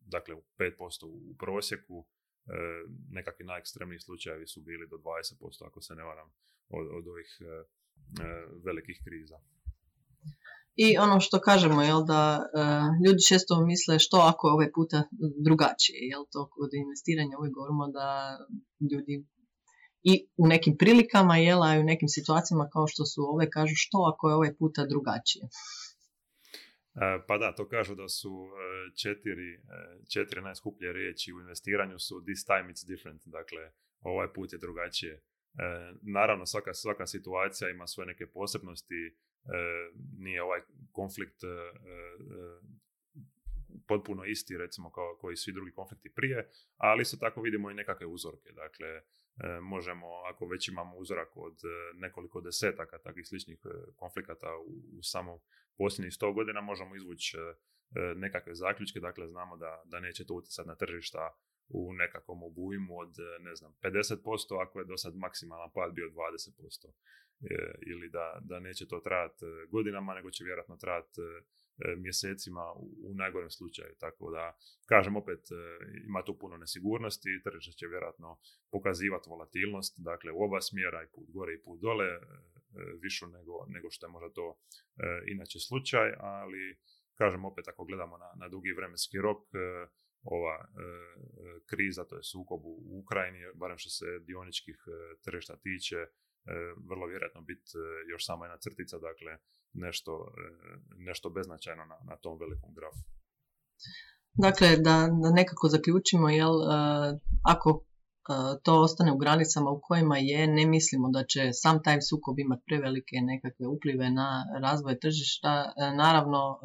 dakle 0.02 0.36
5% 0.58 1.06
u 1.06 1.36
prosjeku, 1.38 2.08
e, 2.08 2.52
nekakvi 3.10 3.46
najekstremniji 3.46 4.00
slučajevi 4.00 4.48
su 4.48 4.62
bili 4.62 4.88
do 4.88 4.98
20% 4.98 5.68
ako 5.68 5.82
se 5.82 5.96
ne 5.96 6.04
varam 6.04 6.30
od, 6.70 6.88
od 6.92 7.08
ovih 7.08 7.38
e, 7.42 7.66
velikih 8.66 9.02
kriza. 9.04 9.40
I 10.80 10.98
ono 10.98 11.20
što 11.20 11.40
kažemo, 11.40 11.82
jel, 11.82 12.02
da 12.06 12.22
ljudi 13.06 13.28
često 13.30 13.66
misle 13.66 14.00
što 14.00 14.18
ako 14.18 14.48
je 14.48 14.54
ovaj 14.54 14.72
puta 14.72 15.04
drugačije, 15.46 16.00
jel, 16.12 16.24
to 16.32 16.50
kod 16.54 16.70
investiranja 16.74 17.38
uvijek 17.40 17.54
govorimo 17.54 17.88
da 17.98 18.38
ljudi 18.92 19.26
i 20.04 20.14
u 20.38 20.48
nekim 20.48 20.78
prilikama, 20.78 21.38
jel, 21.38 21.64
a 21.64 21.76
i 21.76 21.80
u 21.80 21.90
nekim 21.92 22.10
situacijama 22.18 22.70
kao 22.74 22.86
što 22.88 23.06
su 23.06 23.22
ove, 23.34 23.50
kažu 23.50 23.74
što 23.76 23.98
ako 24.12 24.30
je 24.30 24.36
ovaj 24.36 24.54
puta 24.60 24.86
drugačije. 24.86 25.46
Pa 27.28 27.38
da, 27.38 27.56
to 27.56 27.68
kažu 27.70 27.96
da 27.96 28.08
su 28.10 28.34
četiri, 29.02 29.50
četiri 30.14 30.42
najskuplje 30.42 30.94
riječi 30.94 31.34
u 31.34 31.40
investiranju 31.40 32.00
su 32.00 32.22
this 32.28 32.46
time 32.46 32.68
it's 32.74 32.88
different, 32.88 33.22
dakle 33.26 33.72
ovaj 34.02 34.34
put 34.34 34.54
je 34.54 34.60
drugačije. 34.60 35.24
Naravno, 36.02 36.46
svaka, 36.46 36.74
svaka 36.74 37.06
situacija 37.08 37.70
ima 37.70 37.88
svoje 37.88 38.08
neke 38.08 38.28
posebnosti, 38.28 39.18
nije 40.18 40.44
ovaj 40.44 40.62
konflikt 40.92 41.42
potpuno 43.88 44.26
isti 44.26 44.58
recimo 44.58 44.92
kao 44.92 45.18
koji 45.20 45.36
svi 45.36 45.54
drugi 45.54 45.72
konflikti 45.72 46.14
prije, 46.16 46.50
ali 46.78 47.02
isto 47.02 47.18
tako 47.18 47.42
vidimo 47.42 47.72
i 47.72 47.74
nekakve 47.74 48.06
uzorke. 48.08 48.52
Dakle, 48.52 49.02
možemo, 49.62 50.08
ako 50.34 50.48
već 50.48 50.68
imamo 50.68 50.98
uzorak 50.98 51.38
od 51.38 51.58
nekoliko 51.96 52.42
desetaka 52.42 52.98
takvih 52.98 53.28
sličnih 53.28 53.60
konflikata 53.96 54.58
u, 54.58 54.98
u 54.98 55.04
samo 55.04 55.40
posljednjih 55.78 56.14
sto 56.14 56.34
godina, 56.34 56.62
možemo 56.62 56.96
izvući 56.96 57.38
nekakve 58.16 58.56
zaključke, 58.56 59.00
dakle 59.00 59.28
znamo 59.28 59.58
da, 59.58 59.82
da 59.86 60.00
neće 60.00 60.26
to 60.26 60.34
utjecati 60.34 60.68
na 60.68 60.76
tržišta 60.76 61.38
u 61.70 61.94
nekakvom 61.94 62.44
obujmu 62.44 63.00
od, 63.00 63.16
ne 63.40 63.56
znam, 63.56 63.74
50%, 63.82 64.18
ako 64.62 64.80
je 64.80 64.86
do 64.86 64.98
sad 64.98 65.16
maksimalan 65.16 65.72
pad 65.74 65.94
bio 65.94 66.10
20%. 66.10 66.88
E, 67.42 67.56
ili 67.92 68.10
da, 68.10 68.40
da 68.42 68.60
neće 68.60 68.88
to 68.88 69.00
trajati 69.00 69.46
e, 69.46 69.68
godinama, 69.72 70.14
nego 70.14 70.32
će 70.32 70.44
vjerojatno 70.44 70.78
trajati 70.78 71.22
e, 71.22 71.96
mjesecima 71.98 72.74
u, 72.76 73.14
najgorem 73.14 73.50
slučaju. 73.50 73.94
Tako 74.00 74.32
da, 74.32 74.58
kažem 74.86 75.16
opet, 75.16 75.40
ima 76.08 76.24
tu 76.26 76.38
puno 76.38 76.58
nesigurnosti, 76.58 77.42
tržište 77.44 77.78
će 77.80 77.88
vjerojatno 77.88 78.40
pokazivati 78.72 79.30
volatilnost, 79.30 79.94
dakle 80.00 80.32
u 80.32 80.42
oba 80.44 80.62
smjera 80.62 81.04
i 81.04 81.12
put 81.14 81.28
gore 81.32 81.54
i 81.54 81.62
put 81.64 81.80
dole, 81.82 82.10
višu 83.02 83.28
nego, 83.28 83.66
nego 83.68 83.88
što 83.92 84.06
je 84.06 84.12
možda 84.12 84.30
to 84.30 84.60
inače 85.28 85.60
slučaj, 85.60 86.14
ali 86.20 86.78
kažem 87.16 87.46
opet 87.46 87.68
ako 87.68 87.86
gledamo 87.86 88.18
na, 88.18 88.30
na 88.36 88.50
dugi 88.50 88.72
vremenski 88.72 89.18
rok, 89.18 89.42
ova 90.24 90.58
kriza, 91.66 92.04
to 92.06 92.16
je 92.16 92.24
sukob 92.24 92.66
u 92.66 93.00
Ukrajini, 93.04 93.40
barem 93.56 93.78
što 93.78 93.90
se 93.90 94.06
dioničkih 94.20 94.78
tržišta 95.24 95.56
tiče, 95.56 96.06
vrlo 96.90 97.06
vjerojatno 97.08 97.42
biti 97.42 97.72
e, 97.76 98.12
još 98.12 98.26
samo 98.26 98.46
jedna 98.46 98.58
crtica, 98.58 98.98
dakle 99.10 99.32
nešto, 99.74 100.12
e, 100.38 100.48
nešto 100.98 101.30
beznačajno 101.30 101.86
na, 101.86 101.98
na 102.10 102.16
tom 102.18 102.40
velikom 102.40 102.74
grafu. 102.78 103.04
Dakle, 104.34 104.68
da, 104.68 104.96
da 105.22 105.30
nekako 105.32 105.68
zaključimo, 105.68 106.30
jel, 106.30 106.56
ako 107.44 107.84
to 108.64 108.82
ostane 108.82 109.12
u 109.12 109.18
granicama 109.18 109.70
u 109.72 109.80
kojima 109.82 110.18
je, 110.18 110.48
ne 110.48 110.66
mislimo 110.66 111.10
da 111.10 111.24
će 111.24 111.54
sam 111.54 111.84
taj 111.84 112.02
sukob 112.02 112.40
imati 112.40 112.64
prevelike 112.66 113.16
nekakve 113.22 113.68
uplive 113.68 114.10
na 114.10 114.46
razvoj 114.62 115.00
tržišta. 115.00 115.74
Naravno, 115.98 116.60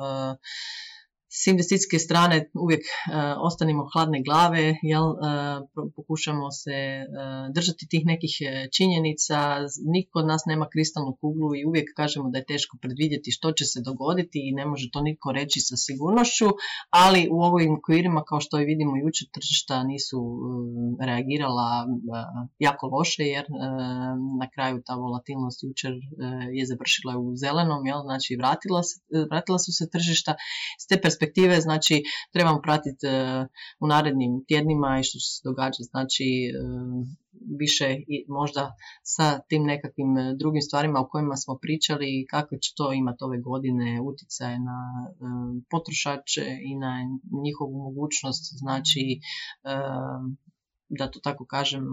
s 1.40 1.46
investicijske 1.46 1.98
strane 1.98 2.50
uvijek 2.64 2.80
uh, 2.80 3.14
ostanimo 3.48 3.88
hladne 3.92 4.22
glave, 4.26 4.74
jel, 4.82 5.06
uh, 5.10 5.16
pokušamo 5.96 6.50
se 6.50 6.78
uh, 7.02 7.54
držati 7.54 7.88
tih 7.88 8.02
nekih 8.06 8.34
činjenica, 8.76 9.38
niko 9.94 10.18
od 10.18 10.26
nas 10.26 10.42
nema 10.46 10.66
kristalnu 10.72 11.16
kuglu 11.20 11.50
i 11.56 11.64
uvijek 11.68 11.88
kažemo 11.96 12.30
da 12.30 12.38
je 12.38 12.50
teško 12.52 12.76
predvidjeti 12.82 13.30
što 13.30 13.52
će 13.52 13.64
se 13.64 13.80
dogoditi 13.84 14.38
i 14.48 14.52
ne 14.52 14.66
može 14.66 14.90
to 14.92 15.00
niko 15.00 15.32
reći 15.32 15.60
sa 15.60 15.76
sigurnošću, 15.76 16.48
ali 16.90 17.28
u 17.30 17.38
ovim 17.42 17.72
okvirima 17.78 18.22
kao 18.28 18.40
što 18.40 18.60
i 18.60 18.64
vidimo 18.64 18.96
jučer 18.96 19.28
tržišta 19.34 19.82
nisu 19.82 20.18
reagirala 21.00 21.68
jako 22.58 22.86
loše 22.86 23.22
jer 23.22 23.44
na 24.40 24.46
kraju 24.54 24.82
ta 24.86 24.94
volatilnost 24.94 25.58
jučer 25.62 25.92
je 26.52 26.66
završila 26.66 27.18
u 27.18 27.36
zelenom, 27.36 27.86
jel, 27.86 28.00
znači 28.02 28.36
vratila, 28.40 28.82
se, 28.82 28.96
vratila 29.30 29.58
su 29.58 29.72
se 29.72 29.90
tržišta. 29.90 30.34
S 30.82 30.86
te 30.86 31.00
perspektive 31.02 31.21
perspektive, 31.22 31.60
znači 31.60 32.02
trebamo 32.32 32.60
pratiti 32.62 33.06
u 33.80 33.86
narednim 33.86 34.44
tjednima 34.48 34.98
i 35.00 35.04
što 35.04 35.18
će 35.18 35.26
se 35.26 35.40
događati, 35.44 35.82
znači 35.82 36.24
više 37.58 37.96
i 38.08 38.24
možda 38.28 38.72
sa 39.02 39.38
tim 39.38 39.62
nekakvim 39.64 40.14
drugim 40.38 40.62
stvarima 40.62 41.00
o 41.00 41.08
kojima 41.08 41.36
smo 41.36 41.58
pričali 41.62 42.06
i 42.20 42.26
kako 42.26 42.56
će 42.56 42.72
to 42.76 42.92
imati 42.92 43.24
ove 43.24 43.38
godine 43.40 44.00
utjecaje 44.00 44.58
na 44.58 44.78
potrošače 45.70 46.46
i 46.64 46.76
na 46.76 46.92
njihovu 47.44 47.78
mogućnost, 47.78 48.58
znači 48.58 49.20
da 50.88 51.10
to 51.10 51.20
tako 51.20 51.46
kažem 51.46 51.84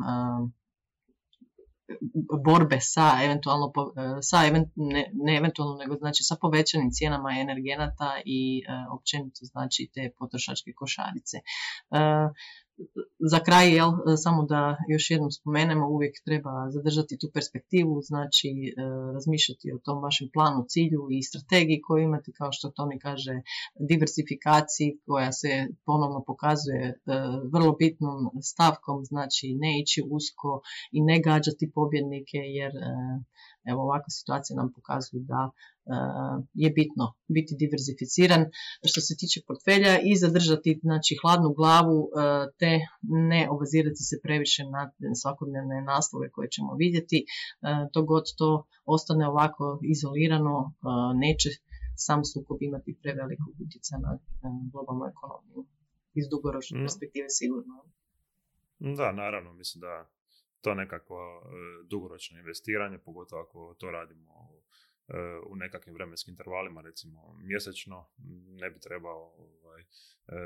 borbe 2.45 2.77
sa 2.81 3.19
eventualno, 3.23 3.73
e, 3.97 4.21
sa 4.21 4.37
ne, 4.75 5.11
ne 5.13 5.35
eventualno 5.37 5.75
nego 5.75 5.95
znači 5.95 6.23
sa 6.23 6.35
povećanim 6.41 6.91
cijenama 6.91 7.29
energenata 7.41 8.21
i 8.25 8.63
e, 8.67 8.71
općenito 8.91 9.45
znači 9.45 9.89
te 9.93 10.11
potrošačke 10.17 10.73
košarice. 10.75 11.37
E, 12.79 12.83
za 13.31 13.39
kraj, 13.39 13.67
jel, 13.75 13.91
samo 14.23 14.45
da 14.45 14.77
još 14.89 15.11
jednom 15.11 15.31
spomenemo, 15.31 15.89
uvijek 15.89 16.15
treba 16.25 16.51
zadržati 16.69 17.17
tu 17.21 17.27
perspektivu, 17.33 18.01
znači 18.01 18.49
e, 18.49 18.71
razmišljati 19.13 19.71
o 19.75 19.79
tom 19.85 20.03
vašem 20.03 20.27
planu, 20.33 20.65
cilju 20.67 21.07
i 21.11 21.23
strategiji 21.23 21.81
koju 21.81 22.03
imate, 22.03 22.31
kao 22.37 22.51
što 22.51 22.69
Toni 22.69 22.99
kaže, 22.99 23.41
diversifikaciji 23.89 24.99
koja 25.05 25.31
se 25.31 25.67
ponovno 25.85 26.23
pokazuje 26.27 26.85
e, 26.85 26.95
vrlo 27.53 27.71
bitnom 27.79 28.17
stavkom, 28.41 29.05
znači 29.05 29.55
ne 29.59 29.81
ići 29.81 30.03
usko 30.11 30.61
i 30.91 31.01
ne 31.01 31.21
gađati 31.21 31.71
pobjednike, 31.75 32.37
jer 32.37 32.71
e, 32.75 32.89
Evo 33.63 33.79
ovakva 33.83 34.09
situacija 34.09 34.57
nam 34.57 34.73
pokazuje 34.75 35.21
da 35.23 35.41
e, 35.49 35.51
je 36.53 36.69
bitno 36.69 37.05
biti 37.27 37.55
diverzificiran 37.63 38.41
što 38.89 39.01
se 39.01 39.13
tiče 39.17 39.39
portfelja 39.47 39.93
i 40.09 40.15
zadržati 40.15 40.79
znači, 40.83 41.17
hladnu 41.21 41.49
glavu 41.59 41.97
e, 42.03 42.09
te 42.59 42.71
ne 43.01 43.41
obazirati 43.49 44.01
se 44.09 44.15
previše 44.23 44.63
na 44.63 44.81
svakodnevne 45.21 45.81
naslove 45.81 46.31
koje 46.31 46.49
ćemo 46.49 46.75
vidjeti. 46.75 47.19
E, 47.19 47.25
to 47.93 47.99
god 48.03 48.25
to 48.37 48.67
ostane 48.85 49.27
ovako 49.27 49.79
izolirano 49.95 50.73
neće 51.15 51.49
sam 52.05 52.25
sukob 52.25 52.57
imati 52.61 52.97
prevelikog 53.01 53.53
utjecaja 53.63 53.99
na 53.99 54.11
globalnu 54.71 55.05
ekonomiju 55.13 55.65
iz 56.19 56.25
dugoročne 56.33 56.77
mm. 56.77 56.83
perspektive 56.83 57.29
sigurno. 57.39 57.75
Da, 58.79 59.11
naravno, 59.11 59.53
mislim 59.53 59.79
da 59.81 59.93
to 60.61 60.75
nekakvo 60.75 61.19
e, 61.19 61.47
dugoročno 61.89 62.39
investiranje, 62.39 62.97
pogotovo 62.97 63.41
ako 63.41 63.75
to 63.79 63.91
radimo 63.91 64.33
e, 65.07 65.13
u 65.49 65.55
nekakvim 65.55 65.95
vremenskim 65.95 66.31
intervalima, 66.31 66.81
recimo 66.81 67.37
mjesečno, 67.43 68.09
ne 68.61 68.69
bi 68.69 68.79
trebao 68.79 69.33
ovaj, 69.37 69.81
e, 69.81 69.85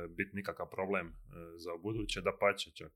biti 0.07 0.35
nikakav 0.35 0.69
problem 0.69 1.13
za 1.57 1.71
buduće, 1.83 2.21
da 2.21 2.37
pače 2.39 2.71
čak 2.71 2.91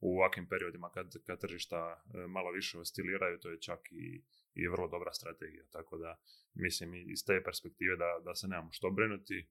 u 0.00 0.18
ovakvim 0.18 0.48
periodima 0.48 0.90
kad, 0.90 1.14
kad 1.26 1.40
tržišta 1.40 2.02
malo 2.28 2.50
više 2.50 2.78
osciliraju, 2.78 3.38
to 3.38 3.50
je 3.50 3.60
čak 3.60 3.80
i, 3.90 4.24
i 4.54 4.68
vrlo 4.68 4.88
dobra 4.88 5.12
strategija. 5.12 5.64
Tako 5.70 5.98
da 5.98 6.18
mislim 6.54 6.94
iz 6.94 7.24
te 7.26 7.42
perspektive 7.44 7.96
da, 7.96 8.20
da 8.24 8.34
se 8.34 8.48
nemamo 8.48 8.72
što 8.72 8.90
brinuti. 8.90 9.48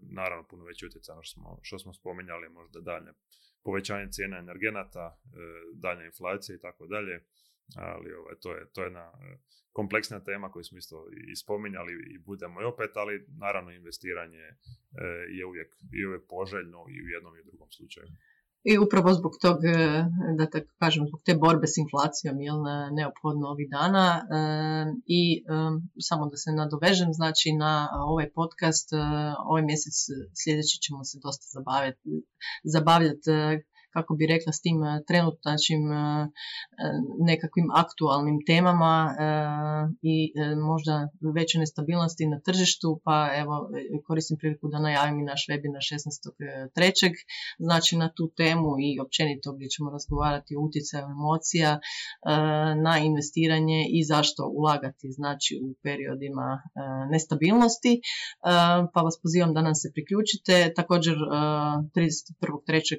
naravno 0.00 0.46
puno 0.48 0.64
veći 0.64 0.86
utjecaj 0.86 1.16
što 1.22 1.32
smo, 1.32 1.58
što 1.62 1.78
smo 1.78 1.92
spominjali, 1.94 2.48
možda 2.48 2.80
dalje 2.80 3.12
povećanje 3.66 4.06
cijena 4.14 4.36
energenata, 4.38 5.06
e, 5.12 5.18
dalja 5.74 6.04
inflacija 6.04 6.56
i 6.56 6.62
tako 6.66 6.86
dalje. 6.86 7.24
Ali 7.76 8.12
ovaj, 8.12 8.34
to, 8.42 8.54
je, 8.56 8.60
to 8.72 8.82
je 8.82 8.86
jedna 8.86 9.06
e, 9.06 9.38
kompleksna 9.72 10.24
tema 10.24 10.50
koju 10.52 10.64
smo 10.64 10.78
isto 10.78 10.96
i 11.30 11.36
spominjali 11.36 11.92
i 12.14 12.18
budemo 12.18 12.62
i 12.62 12.64
opet, 12.64 12.92
ali 12.96 13.26
naravno 13.44 13.70
investiranje 13.70 14.44
e, 14.44 14.54
je 15.38 15.46
uvijek, 15.46 15.70
je 15.92 16.08
uvijek 16.08 16.24
poželjno 16.28 16.80
i 16.94 16.96
u 17.04 17.08
jednom 17.14 17.36
i 17.36 17.40
u 17.40 17.48
drugom 17.50 17.70
slučaju. 17.70 18.06
I 18.70 18.78
upravo 18.78 19.12
zbog 19.14 19.32
tog, 19.42 19.58
e, 19.64 20.04
da 20.38 20.50
tako 20.50 20.70
kažem, 20.78 21.06
zbog 21.08 21.20
te 21.24 21.34
borbe 21.34 21.66
s 21.66 21.76
inflacijom 21.84 22.40
je 22.40 22.52
neophodno 22.98 23.44
ovih 23.54 23.68
dana 23.70 24.06
e, 24.18 24.22
i 25.18 25.22
e, 25.38 25.42
samo 26.08 26.28
da 26.30 26.36
se 26.36 26.50
nadovežem, 26.52 27.10
znači 27.12 27.48
na 27.52 27.88
ovaj 28.06 28.28
podcast, 28.38 28.88
ovaj 29.46 29.62
mjesec 29.62 29.96
sljedeći 30.42 30.76
ćemo 30.84 31.04
se 31.04 31.18
dosta 31.22 31.46
zabavljati, 31.56 32.10
zabavljati 32.74 33.30
kako 33.96 34.14
bi 34.18 34.26
rekla 34.34 34.52
s 34.52 34.60
tim 34.64 34.78
e, 34.84 35.02
trenutačnim 35.08 35.84
e, 35.92 35.96
e, 35.96 36.28
nekakvim 37.30 37.68
aktualnim 37.82 38.38
temama 38.50 38.94
i 40.02 40.16
možda 40.70 40.94
veće 41.36 41.58
nestabilnosti 41.58 42.26
na 42.26 42.38
tržištu, 42.46 43.00
pa 43.04 43.16
evo 43.42 43.54
koristim 44.06 44.36
priliku 44.40 44.68
da 44.68 44.78
najavim 44.78 45.20
i 45.20 45.28
naš 45.32 45.42
webinar 45.50 45.82
16.3. 45.92 47.12
Znači 47.58 47.96
na 47.96 48.08
tu 48.16 48.24
temu 48.36 48.70
i 48.86 49.00
općenito 49.04 49.52
gdje 49.52 49.68
ćemo 49.74 49.90
razgovarati 49.90 50.56
o 50.56 50.60
utjecaju 50.66 51.06
emocija 51.18 51.80
na 52.86 52.98
investiranje 52.98 53.80
i 53.96 54.04
zašto 54.04 54.40
ulagati 54.58 55.06
znači 55.18 55.52
u 55.64 55.74
periodima 55.82 56.48
nestabilnosti. 57.12 57.92
Pa 58.94 59.00
vas 59.06 59.16
pozivam 59.22 59.54
da 59.54 59.62
nam 59.62 59.74
se 59.74 59.88
priključite. 59.94 60.54
Također 60.76 61.16
31.3 61.16 62.96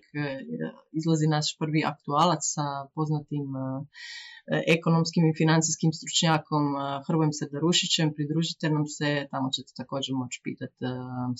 izlazi 0.99 1.27
naš 1.35 1.47
prvi 1.61 1.81
aktualac 1.93 2.41
sa 2.55 2.65
poznatim 2.95 3.45
e, 3.55 3.61
ekonomskim 4.77 5.23
i 5.25 5.37
financijskim 5.41 5.91
stručnjakom 5.99 6.63
e, 6.75 6.79
Hrvojem 7.07 7.33
Serdarušićem. 7.39 8.13
Pridružite 8.15 8.65
nam 8.75 8.85
se, 8.97 9.09
tamo 9.31 9.47
ćete 9.55 9.71
također 9.81 10.11
moći 10.21 10.37
pitati 10.47 10.81
e, 10.85 10.89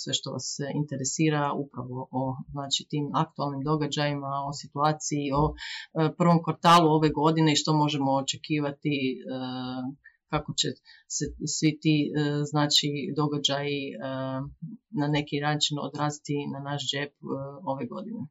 sve 0.02 0.14
što 0.18 0.28
vas 0.36 0.48
interesira 0.82 1.44
upravo 1.64 1.98
o 2.22 2.24
znači, 2.56 2.82
tim 2.92 3.06
aktualnim 3.24 3.62
događajima, 3.72 4.32
o 4.50 4.52
situaciji, 4.62 5.26
o 5.42 5.44
prvom 6.20 6.40
kvartalu 6.44 6.88
ove 6.98 7.10
godine 7.10 7.50
i 7.52 7.62
što 7.62 7.72
možemo 7.84 8.12
očekivati 8.24 8.96
kako 10.32 10.54
će 10.60 10.68
se 11.16 11.26
svi 11.56 11.80
ti 11.82 11.96
znači 12.52 12.90
događaji 13.16 13.82
na 15.02 15.08
neki 15.08 15.38
način 15.40 15.76
odraziti 15.88 16.36
na 16.54 16.60
naš 16.70 16.82
džep 16.92 17.14
ove 17.64 17.86
godine. 17.86 18.22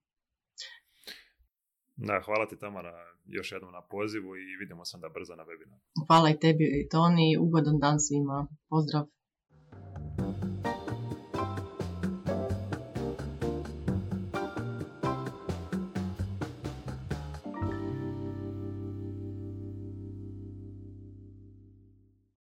Da, 1.97 2.21
hvala 2.25 2.47
ti 2.49 2.59
Tamara 2.59 2.95
još 3.27 3.53
jednom 3.53 3.73
na 3.73 3.83
pozivu 3.83 4.37
i 4.37 4.57
vidimo 4.61 4.85
se 4.85 4.97
onda 4.97 5.09
brzo 5.09 5.37
na 5.37 5.45
webinaru. 5.45 6.07
Hvala 6.07 6.31
i 6.31 6.39
tebi 6.39 6.89
Toni, 6.91 7.37
ugodan 7.41 7.79
dan 7.79 8.01
svima. 8.01 8.47
Pozdrav. 8.69 9.07